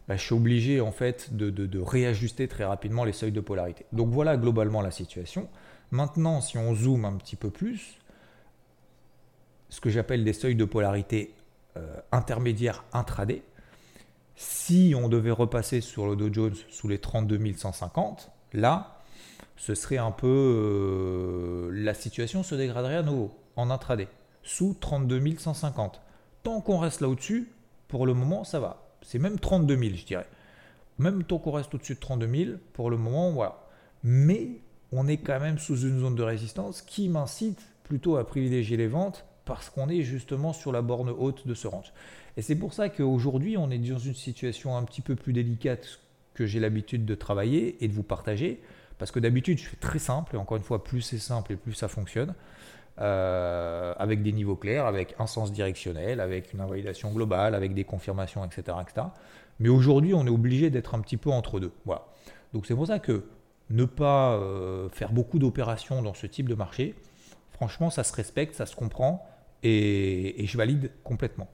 bah, 0.07 0.15
je 0.15 0.23
suis 0.23 0.33
obligé 0.33 0.79
en 0.79 0.91
fait 0.91 1.35
de, 1.35 1.79
réajuster 1.79 2.47
très 2.47 2.63
rapidement 2.63 3.03
les 3.03 3.11
seuils 3.11 3.31
de 3.31 3.41
polarité. 3.41 3.85
Donc 3.91 4.09
voilà 4.09 4.37
globalement 4.37 4.81
la 4.81 4.91
situation. 4.91 5.49
Maintenant, 5.91 6.41
si 6.41 6.57
on 6.57 6.73
zoome 6.75 7.05
un 7.05 7.13
petit 7.13 7.35
peu 7.35 7.49
plus, 7.49 7.97
ce 9.69 9.81
que 9.81 9.89
j'appelle 9.89 10.23
des 10.23 10.33
seuils 10.33 10.55
de 10.55 10.65
polarité 10.65 11.33
euh, 11.75 11.99
intermédiaire 12.11 12.85
intraday. 12.93 13.43
Si 14.35 14.93
on 14.95 15.09
devait 15.09 15.31
repasser 15.31 15.81
sur 15.81 16.07
le 16.07 16.15
Dow 16.15 16.31
Jones 16.31 16.55
sous 16.69 16.87
les 16.87 16.99
32 16.99 17.53
150, 17.55 18.31
là, 18.53 19.01
ce 19.57 19.75
serait 19.75 19.97
un 19.97 20.11
peu. 20.11 20.27
Euh, 20.27 21.69
la 21.73 21.93
situation 21.93 22.43
se 22.43 22.55
dégraderait 22.55 22.97
à 22.97 23.03
nouveau 23.03 23.31
en 23.55 23.71
intraday, 23.71 24.07
sous 24.43 24.75
32 24.79 25.37
150. 25.37 26.01
Tant 26.43 26.61
qu'on 26.61 26.77
reste 26.77 27.01
là 27.01 27.09
au-dessus, 27.09 27.49
pour 27.87 28.05
le 28.05 28.13
moment, 28.13 28.43
ça 28.43 28.59
va. 28.59 28.86
C'est 29.07 29.19
même 29.19 29.39
32 29.39 29.77
000, 29.77 29.95
je 29.95 30.05
dirais. 30.05 30.27
Même 30.99 31.23
tant 31.23 31.37
qu'on 31.37 31.51
reste 31.51 31.73
au-dessus 31.73 31.93
de 31.93 31.99
32 32.01 32.27
000, 32.27 32.57
pour 32.73 32.89
le 32.89 32.97
moment, 32.97 33.31
voilà. 33.31 33.63
Mais 34.03 34.49
on 34.91 35.07
est 35.07 35.15
quand 35.15 35.39
même 35.39 35.59
sous 35.59 35.79
une 35.79 36.01
zone 36.01 36.15
de 36.15 36.23
résistance 36.23 36.81
qui 36.81 37.07
m'incite 37.07 37.61
plutôt 37.85 38.17
à 38.17 38.27
privilégier 38.27 38.75
les 38.75 38.87
ventes 38.87 39.23
parce 39.45 39.69
qu'on 39.69 39.87
est 39.87 40.01
justement 40.01 40.51
sur 40.51 40.73
la 40.73 40.81
borne 40.81 41.09
haute 41.09 41.47
de 41.47 41.53
ce 41.53 41.69
range. 41.69 41.93
Et 42.35 42.41
c'est 42.41 42.57
pour 42.57 42.73
ça 42.73 42.89
qu'aujourd'hui, 42.89 43.55
on 43.55 43.71
est 43.71 43.77
dans 43.77 43.97
une 43.97 44.13
situation 44.13 44.75
un 44.75 44.83
petit 44.83 45.01
peu 45.01 45.15
plus 45.15 45.31
délicate 45.31 46.01
que 46.33 46.45
j'ai 46.45 46.59
l'habitude 46.59 47.05
de 47.05 47.15
travailler 47.15 47.81
et 47.81 47.87
de 47.87 47.93
vous 47.93 48.03
partager. 48.03 48.59
Parce 48.97 49.11
que 49.11 49.21
d'habitude, 49.21 49.57
je 49.57 49.69
fais 49.69 49.77
très 49.77 49.99
simple, 49.99 50.35
et 50.35 50.37
encore 50.37 50.57
une 50.57 50.63
fois, 50.63 50.83
plus 50.83 51.01
c'est 51.01 51.17
simple 51.17 51.53
et 51.53 51.55
plus 51.55 51.73
ça 51.73 51.87
fonctionne, 51.87 52.33
euh, 52.99 53.93
avec 53.97 54.23
des 54.23 54.31
niveaux 54.31 54.55
clairs, 54.55 54.87
avec 54.87 55.15
un 55.19 55.27
sens 55.27 55.51
directionnel, 55.51 56.19
avec 56.19 56.53
une 56.53 56.61
invalidation 56.61 57.11
globale, 57.11 57.53
avec 57.53 57.73
des 57.75 57.83
confirmations, 57.83 58.43
etc. 58.43 58.77
etc. 58.81 59.07
Mais 59.59 59.69
aujourd'hui, 59.69 60.13
on 60.13 60.25
est 60.25 60.31
obligé 60.31 60.69
d'être 60.69 60.95
un 60.95 61.01
petit 61.01 61.17
peu 61.17 61.29
entre 61.29 61.59
deux. 61.59 61.71
Voilà. 61.85 62.05
Donc 62.53 62.65
c'est 62.65 62.73
pour 62.73 62.87
ça 62.87 62.99
que 62.99 63.25
ne 63.69 63.85
pas 63.85 64.33
euh, 64.33 64.89
faire 64.89 65.11
beaucoup 65.11 65.39
d'opérations 65.39 66.01
dans 66.01 66.13
ce 66.13 66.25
type 66.25 66.49
de 66.49 66.55
marché, 66.55 66.95
franchement, 67.51 67.89
ça 67.89 68.03
se 68.03 68.13
respecte, 68.13 68.55
ça 68.55 68.65
se 68.65 68.75
comprend 68.75 69.23
et, 69.61 70.43
je 70.45 70.57
valide 70.57 70.91
complètement. 71.03 71.49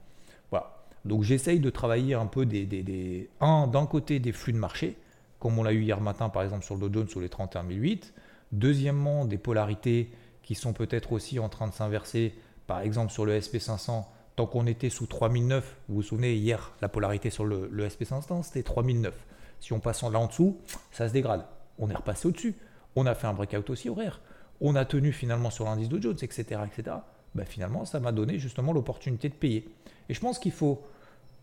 Voilà. 0.50 0.84
Donc 1.04 1.24
j'essaye 1.24 1.60
de 1.60 1.70
travailler 1.70 2.14
un 2.14 2.26
peu 2.26 2.46
des, 2.46 2.64
des, 2.64 3.28
un 3.40 3.66
d'un 3.66 3.86
côté 3.86 4.18
des 4.18 4.32
flux 4.32 4.52
de 4.52 4.58
marché, 4.58 4.96
comme 5.40 5.58
on 5.58 5.62
l'a 5.62 5.72
eu 5.72 5.82
hier 5.82 6.00
matin 6.00 6.28
par 6.28 6.42
exemple 6.42 6.64
sur 6.64 6.76
le 6.76 6.88
Dow 6.88 7.00
Jones 7.00 7.08
ou 7.16 7.20
les 7.20 7.28
31008. 7.28 8.14
Deuxièmement, 8.52 9.24
des 9.24 9.38
polarités 9.38 10.10
qui 10.44 10.54
sont 10.54 10.72
peut-être 10.72 11.12
aussi 11.12 11.38
en 11.40 11.48
train 11.48 11.66
de 11.66 11.72
s'inverser, 11.72 12.34
par 12.66 12.80
exemple 12.80 13.12
sur 13.12 13.24
le 13.24 13.38
SP500. 13.38 14.04
Tant 14.36 14.46
qu'on 14.46 14.66
était 14.66 14.90
sous 14.90 15.06
3009, 15.06 15.76
vous 15.88 15.94
vous 15.96 16.02
souvenez, 16.02 16.34
hier, 16.34 16.72
la 16.80 16.88
polarité 16.88 17.30
sur 17.30 17.44
le, 17.44 17.68
le 17.70 17.88
SP500, 17.88 18.42
c'était 18.42 18.62
3009. 18.62 19.14
Si 19.60 19.72
on 19.72 19.80
passe 19.80 20.02
en 20.02 20.10
là 20.10 20.18
en 20.18 20.26
dessous, 20.26 20.58
ça 20.90 21.08
se 21.08 21.12
dégrade. 21.12 21.44
On 21.78 21.88
est 21.88 21.94
repassé 21.94 22.28
au-dessus. 22.28 22.54
On 22.96 23.06
a 23.06 23.14
fait 23.14 23.26
un 23.26 23.32
breakout 23.32 23.70
aussi 23.70 23.88
horaire. 23.88 24.20
On 24.60 24.76
a 24.76 24.84
tenu 24.84 25.12
finalement 25.12 25.50
sur 25.50 25.64
l'indice 25.64 25.88
Dow 25.88 26.00
Jones, 26.00 26.18
etc. 26.20 26.60
etc. 26.66 26.96
Bah, 27.34 27.44
finalement, 27.44 27.84
ça 27.84 28.00
m'a 28.00 28.12
donné 28.12 28.38
justement 28.38 28.72
l'opportunité 28.72 29.28
de 29.28 29.34
payer. 29.34 29.68
Et 30.08 30.14
je 30.14 30.20
pense 30.20 30.38
qu'il 30.38 30.52
faut, 30.52 30.82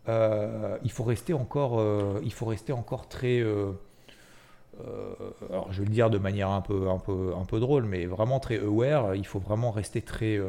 euh, 0.08 0.78
il 0.84 0.90
faut, 0.90 1.04
rester, 1.04 1.34
encore, 1.34 1.78
euh, 1.78 2.20
il 2.24 2.32
faut 2.32 2.46
rester 2.46 2.72
encore 2.72 3.08
très. 3.08 3.40
Euh, 3.40 3.72
alors, 5.50 5.72
je 5.72 5.80
vais 5.80 5.86
le 5.86 5.92
dire 5.92 6.10
de 6.10 6.18
manière 6.18 6.50
un 6.50 6.60
peu, 6.60 6.88
un, 6.88 6.98
peu, 6.98 7.32
un 7.36 7.44
peu 7.44 7.60
drôle, 7.60 7.84
mais 7.84 8.06
vraiment 8.06 8.40
très 8.40 8.58
aware. 8.58 9.14
Il 9.14 9.26
faut 9.26 9.38
vraiment 9.38 9.70
rester 9.70 10.02
très, 10.02 10.40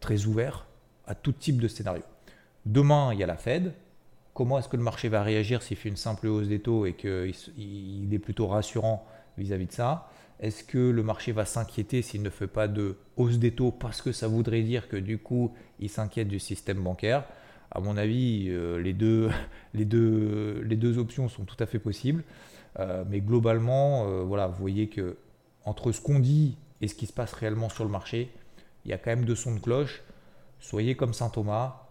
très 0.00 0.26
ouvert 0.26 0.66
à 1.06 1.14
tout 1.14 1.32
type 1.32 1.60
de 1.60 1.68
scénario. 1.68 2.02
Demain, 2.64 3.12
il 3.12 3.18
y 3.18 3.22
a 3.22 3.26
la 3.26 3.36
Fed. 3.36 3.72
Comment 4.34 4.58
est-ce 4.58 4.68
que 4.68 4.76
le 4.76 4.82
marché 4.82 5.08
va 5.08 5.22
réagir 5.22 5.62
s'il 5.62 5.76
fait 5.76 5.88
une 5.88 5.96
simple 5.96 6.26
hausse 6.26 6.48
des 6.48 6.60
taux 6.60 6.84
et 6.84 6.92
qu'il 6.92 7.32
il 7.56 8.12
est 8.12 8.18
plutôt 8.18 8.46
rassurant 8.46 9.06
vis-à-vis 9.38 9.64
-vis 9.64 9.68
de 9.68 9.72
ça? 9.72 10.08
Est-ce 10.40 10.64
que 10.64 10.78
le 10.78 11.02
marché 11.02 11.32
va 11.32 11.46
s'inquiéter 11.46 12.02
s'il 12.02 12.22
ne 12.22 12.28
fait 12.28 12.46
pas 12.46 12.68
de 12.68 12.96
hausse 13.16 13.38
des 13.38 13.52
taux 13.52 13.70
parce 13.70 14.02
que 14.02 14.12
ça 14.12 14.28
voudrait 14.28 14.62
dire 14.62 14.88
que 14.88 14.96
du 14.96 15.18
coup 15.18 15.54
il 15.80 15.88
s'inquiète 15.88 16.28
du 16.28 16.38
système 16.38 16.82
bancaire? 16.82 17.24
À 17.70 17.80
mon 17.80 17.96
avis, 17.96 18.46
euh, 18.48 18.78
les, 18.78 18.92
deux, 18.92 19.30
les, 19.74 19.86
deux, 19.86 20.60
les 20.62 20.76
deux 20.76 20.98
options 20.98 21.28
sont 21.28 21.44
tout 21.44 21.56
à 21.60 21.66
fait 21.66 21.78
possibles. 21.78 22.22
Euh, 22.78 23.04
mais 23.08 23.20
globalement, 23.20 24.06
euh, 24.06 24.22
voilà, 24.22 24.46
vous 24.46 24.58
voyez 24.58 24.88
que 24.88 25.16
entre 25.64 25.92
ce 25.92 26.00
qu'on 26.00 26.18
dit 26.18 26.56
et 26.80 26.88
ce 26.88 26.94
qui 26.94 27.06
se 27.06 27.12
passe 27.12 27.32
réellement 27.32 27.68
sur 27.68 27.84
le 27.84 27.90
marché, 27.90 28.30
il 28.84 28.90
y 28.90 28.94
a 28.94 28.98
quand 28.98 29.10
même 29.10 29.24
deux 29.24 29.34
sons 29.34 29.54
de 29.54 29.60
cloche. 29.60 30.02
Soyez 30.60 30.94
comme 30.94 31.12
Saint 31.12 31.28
Thomas, 31.28 31.82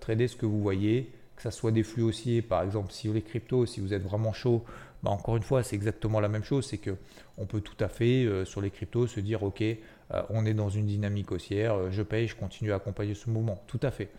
tradez 0.00 0.28
ce 0.28 0.36
que 0.36 0.46
vous 0.46 0.60
voyez, 0.60 1.10
que 1.36 1.42
ce 1.42 1.50
soit 1.50 1.70
des 1.72 1.82
flux 1.82 2.02
haussiers, 2.02 2.42
par 2.42 2.62
exemple, 2.62 2.92
si 2.92 3.08
vous 3.08 3.14
les 3.14 3.22
cryptos, 3.22 3.66
si 3.66 3.80
vous 3.80 3.94
êtes 3.94 4.02
vraiment 4.02 4.32
chaud, 4.32 4.64
bah, 5.02 5.10
encore 5.10 5.36
une 5.36 5.42
fois, 5.42 5.62
c'est 5.62 5.74
exactement 5.74 6.20
la 6.20 6.28
même 6.28 6.44
chose. 6.44 6.66
C'est 6.66 6.78
que 6.78 6.96
on 7.38 7.46
peut 7.46 7.60
tout 7.60 7.76
à 7.80 7.88
fait, 7.88 8.24
euh, 8.24 8.44
sur 8.44 8.60
les 8.60 8.70
cryptos, 8.70 9.06
se 9.06 9.20
dire 9.20 9.42
Ok, 9.42 9.62
euh, 9.62 9.76
on 10.30 10.46
est 10.46 10.54
dans 10.54 10.68
une 10.68 10.86
dynamique 10.86 11.32
haussière, 11.32 11.74
euh, 11.74 11.90
je 11.90 12.02
paye, 12.02 12.28
je 12.28 12.36
continue 12.36 12.72
à 12.72 12.76
accompagner 12.76 13.14
ce 13.14 13.28
mouvement. 13.28 13.62
Tout 13.66 13.80
à 13.82 13.90
fait. 13.90 14.10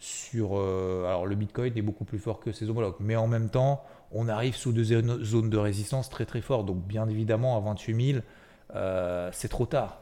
Sur, 0.00 0.54
alors, 0.56 1.26
le 1.26 1.36
Bitcoin 1.36 1.72
est 1.78 1.82
beaucoup 1.82 2.04
plus 2.04 2.18
fort 2.18 2.40
que 2.40 2.50
ses 2.50 2.68
homologues, 2.68 2.96
mais 2.98 3.14
en 3.14 3.28
même 3.28 3.50
temps, 3.50 3.84
on 4.10 4.28
arrive 4.28 4.56
sous 4.56 4.72
des 4.72 4.82
zones 4.82 5.48
de 5.48 5.56
résistance 5.56 6.10
très 6.10 6.26
très 6.26 6.40
fortes. 6.40 6.66
Donc, 6.66 6.84
bien 6.84 7.08
évidemment, 7.08 7.56
à 7.56 7.60
28 7.60 8.12
000, 8.74 9.30
c'est 9.30 9.46
trop 9.46 9.66
tard. 9.66 10.00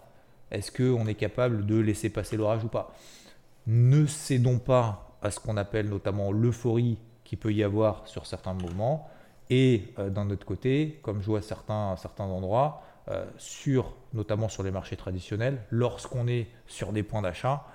Est-ce 0.50 0.72
qu'on 0.72 1.06
est 1.06 1.16
capable 1.16 1.66
de 1.66 1.78
laisser 1.78 2.08
passer 2.08 2.38
l'orage 2.38 2.64
ou 2.64 2.68
pas? 2.68 2.94
Ne 3.66 4.06
cédons 4.06 4.58
pas 4.58 5.18
à 5.20 5.30
ce 5.30 5.38
qu'on 5.38 5.58
appelle 5.58 5.90
notamment 5.90 6.32
l'euphorie 6.32 6.96
qui 7.24 7.36
peut 7.36 7.52
y 7.52 7.62
avoir 7.62 8.08
sur 8.08 8.24
certains 8.24 8.54
mouvements. 8.54 9.10
Et 9.50 9.92
euh, 9.98 10.08
d'un 10.08 10.30
autre 10.30 10.46
côté, 10.46 11.00
comme 11.02 11.20
je 11.20 11.26
vois 11.26 11.40
à 11.40 11.42
certains, 11.42 11.96
certains 11.96 12.24
endroits, 12.24 12.82
euh, 13.08 13.24
sur, 13.36 13.94
notamment 14.14 14.48
sur 14.48 14.62
les 14.62 14.70
marchés 14.70 14.96
traditionnels, 14.96 15.60
lorsqu'on 15.70 16.28
est 16.28 16.46
sur 16.66 16.92
des 16.92 17.02
points 17.02 17.22
d'achat, 17.22 17.66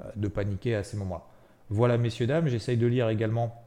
euh, 0.00 0.04
de 0.14 0.28
paniquer 0.28 0.76
à 0.76 0.84
ces 0.84 0.96
moments-là. 0.96 1.24
Voilà, 1.70 1.98
messieurs, 1.98 2.28
dames, 2.28 2.46
j'essaye 2.46 2.76
de 2.76 2.86
lire 2.86 3.08
également 3.08 3.60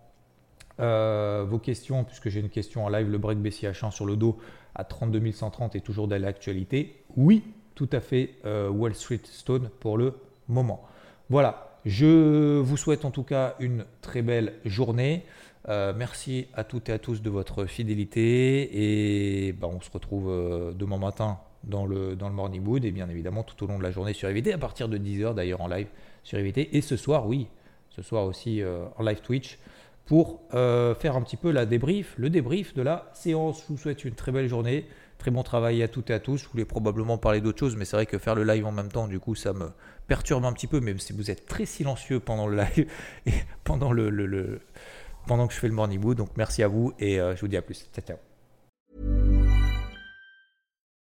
vos 0.79 1.57
questions, 1.57 2.03
puisque 2.03 2.29
j'ai 2.29 2.39
une 2.39 2.51
question 2.51 2.85
en 2.85 2.89
live, 2.89 3.09
le 3.09 3.17
break 3.17 3.39
BCH1 3.39 3.89
sur 3.89 4.05
le 4.05 4.15
dos 4.15 4.37
à 4.75 4.83
32 4.83 5.31
130 5.31 5.75
est 5.75 5.79
toujours 5.79 6.07
de 6.07 6.13
l'actualité. 6.13 7.03
Oui, 7.15 7.43
tout 7.73 7.89
à 7.91 7.99
fait, 7.99 8.35
Wall 8.45 8.93
Street 8.93 9.21
Stone 9.23 9.71
pour 9.79 9.97
le 9.97 10.13
moment. 10.47 10.83
Voilà, 11.31 11.79
je 11.83 12.59
vous 12.59 12.77
souhaite 12.77 13.05
en 13.05 13.11
tout 13.11 13.23
cas 13.23 13.55
une 13.59 13.85
très 14.01 14.21
belle 14.21 14.53
journée. 14.65 15.25
Euh, 15.69 15.93
merci 15.95 16.47
à 16.53 16.63
toutes 16.63 16.89
et 16.89 16.93
à 16.93 16.99
tous 16.99 17.21
de 17.21 17.29
votre 17.29 17.65
fidélité 17.65 19.47
et 19.47 19.51
ben, 19.51 19.67
on 19.67 19.81
se 19.81 19.91
retrouve 19.91 20.29
euh, 20.29 20.71
demain 20.71 20.97
matin 20.97 21.39
dans 21.63 21.85
le, 21.85 22.15
dans 22.15 22.29
le 22.29 22.35
Morning 22.35 22.65
Wood 22.65 22.85
et 22.85 22.91
bien 22.91 23.09
évidemment 23.09 23.43
tout 23.43 23.61
au 23.63 23.67
long 23.67 23.77
de 23.77 23.83
la 23.83 23.91
journée 23.91 24.13
sur 24.13 24.29
EVT 24.29 24.53
à 24.53 24.57
partir 24.57 24.87
de 24.87 24.97
10h 24.97 25.33
d'ailleurs 25.33 25.59
en 25.59 25.67
live 25.67 25.87
sur 26.23 26.37
EVT 26.37 26.77
et 26.77 26.81
ce 26.81 26.95
soir 26.95 27.27
oui, 27.27 27.47
ce 27.89 28.01
soir 28.01 28.25
aussi 28.25 28.61
euh, 28.61 28.85
en 28.97 29.03
live 29.03 29.21
Twitch 29.21 29.57
pour 30.05 30.39
faire 30.51 31.17
un 31.17 31.21
petit 31.21 31.35
peu 31.35 31.51
la 31.51 31.65
débrief, 31.65 32.13
le 32.17 32.29
débrief 32.29 32.73
de 32.73 32.81
la 32.81 33.09
séance. 33.11 33.63
Je 33.63 33.73
vous 33.73 33.77
souhaite 33.77 34.05
une 34.05 34.13
très 34.13 34.31
belle 34.31 34.47
journée, 34.47 34.85
très 35.17 35.31
bon 35.31 35.43
travail 35.43 35.83
à 35.83 35.89
toutes 35.89 36.09
et 36.09 36.13
à 36.13 36.19
tous. 36.21 36.37
Je 36.37 36.47
voulais 36.47 36.63
probablement 36.63 37.17
parler 37.17 37.41
d'autre 37.41 37.59
chose, 37.59 37.75
mais 37.75 37.83
c'est 37.83 37.97
vrai 37.97 38.05
que 38.05 38.17
faire 38.17 38.33
le 38.33 38.45
live 38.45 38.65
en 38.65 38.71
même 38.71 38.89
temps, 38.89 39.09
du 39.09 39.19
coup, 39.19 39.35
ça 39.35 39.51
me 39.51 39.69
perturbe 40.07 40.45
un 40.45 40.53
petit 40.53 40.67
peu, 40.67 40.79
même 40.79 40.99
si 40.99 41.13
vous 41.13 41.29
êtes 41.29 41.45
très 41.45 41.65
silencieux 41.65 42.19
pendant 42.19 42.47
le 42.47 42.57
live 42.57 42.89
et 43.25 43.33
pendant, 43.63 43.91
le, 43.91 44.61
pendant 45.27 45.47
que 45.47 45.53
je 45.53 45.59
fais 45.59 45.67
le 45.67 45.73
morning 45.73 45.99
mood. 45.99 46.17
Donc 46.17 46.29
merci 46.37 46.63
à 46.63 46.67
vous 46.67 46.93
et 46.99 47.19
euh, 47.19 47.35
je 47.35 47.41
vous 47.41 47.47
dis 47.47 47.57
à 47.57 47.61
plus. 47.61 47.87
Ciao, 47.93 48.05
ciao. 48.05 48.36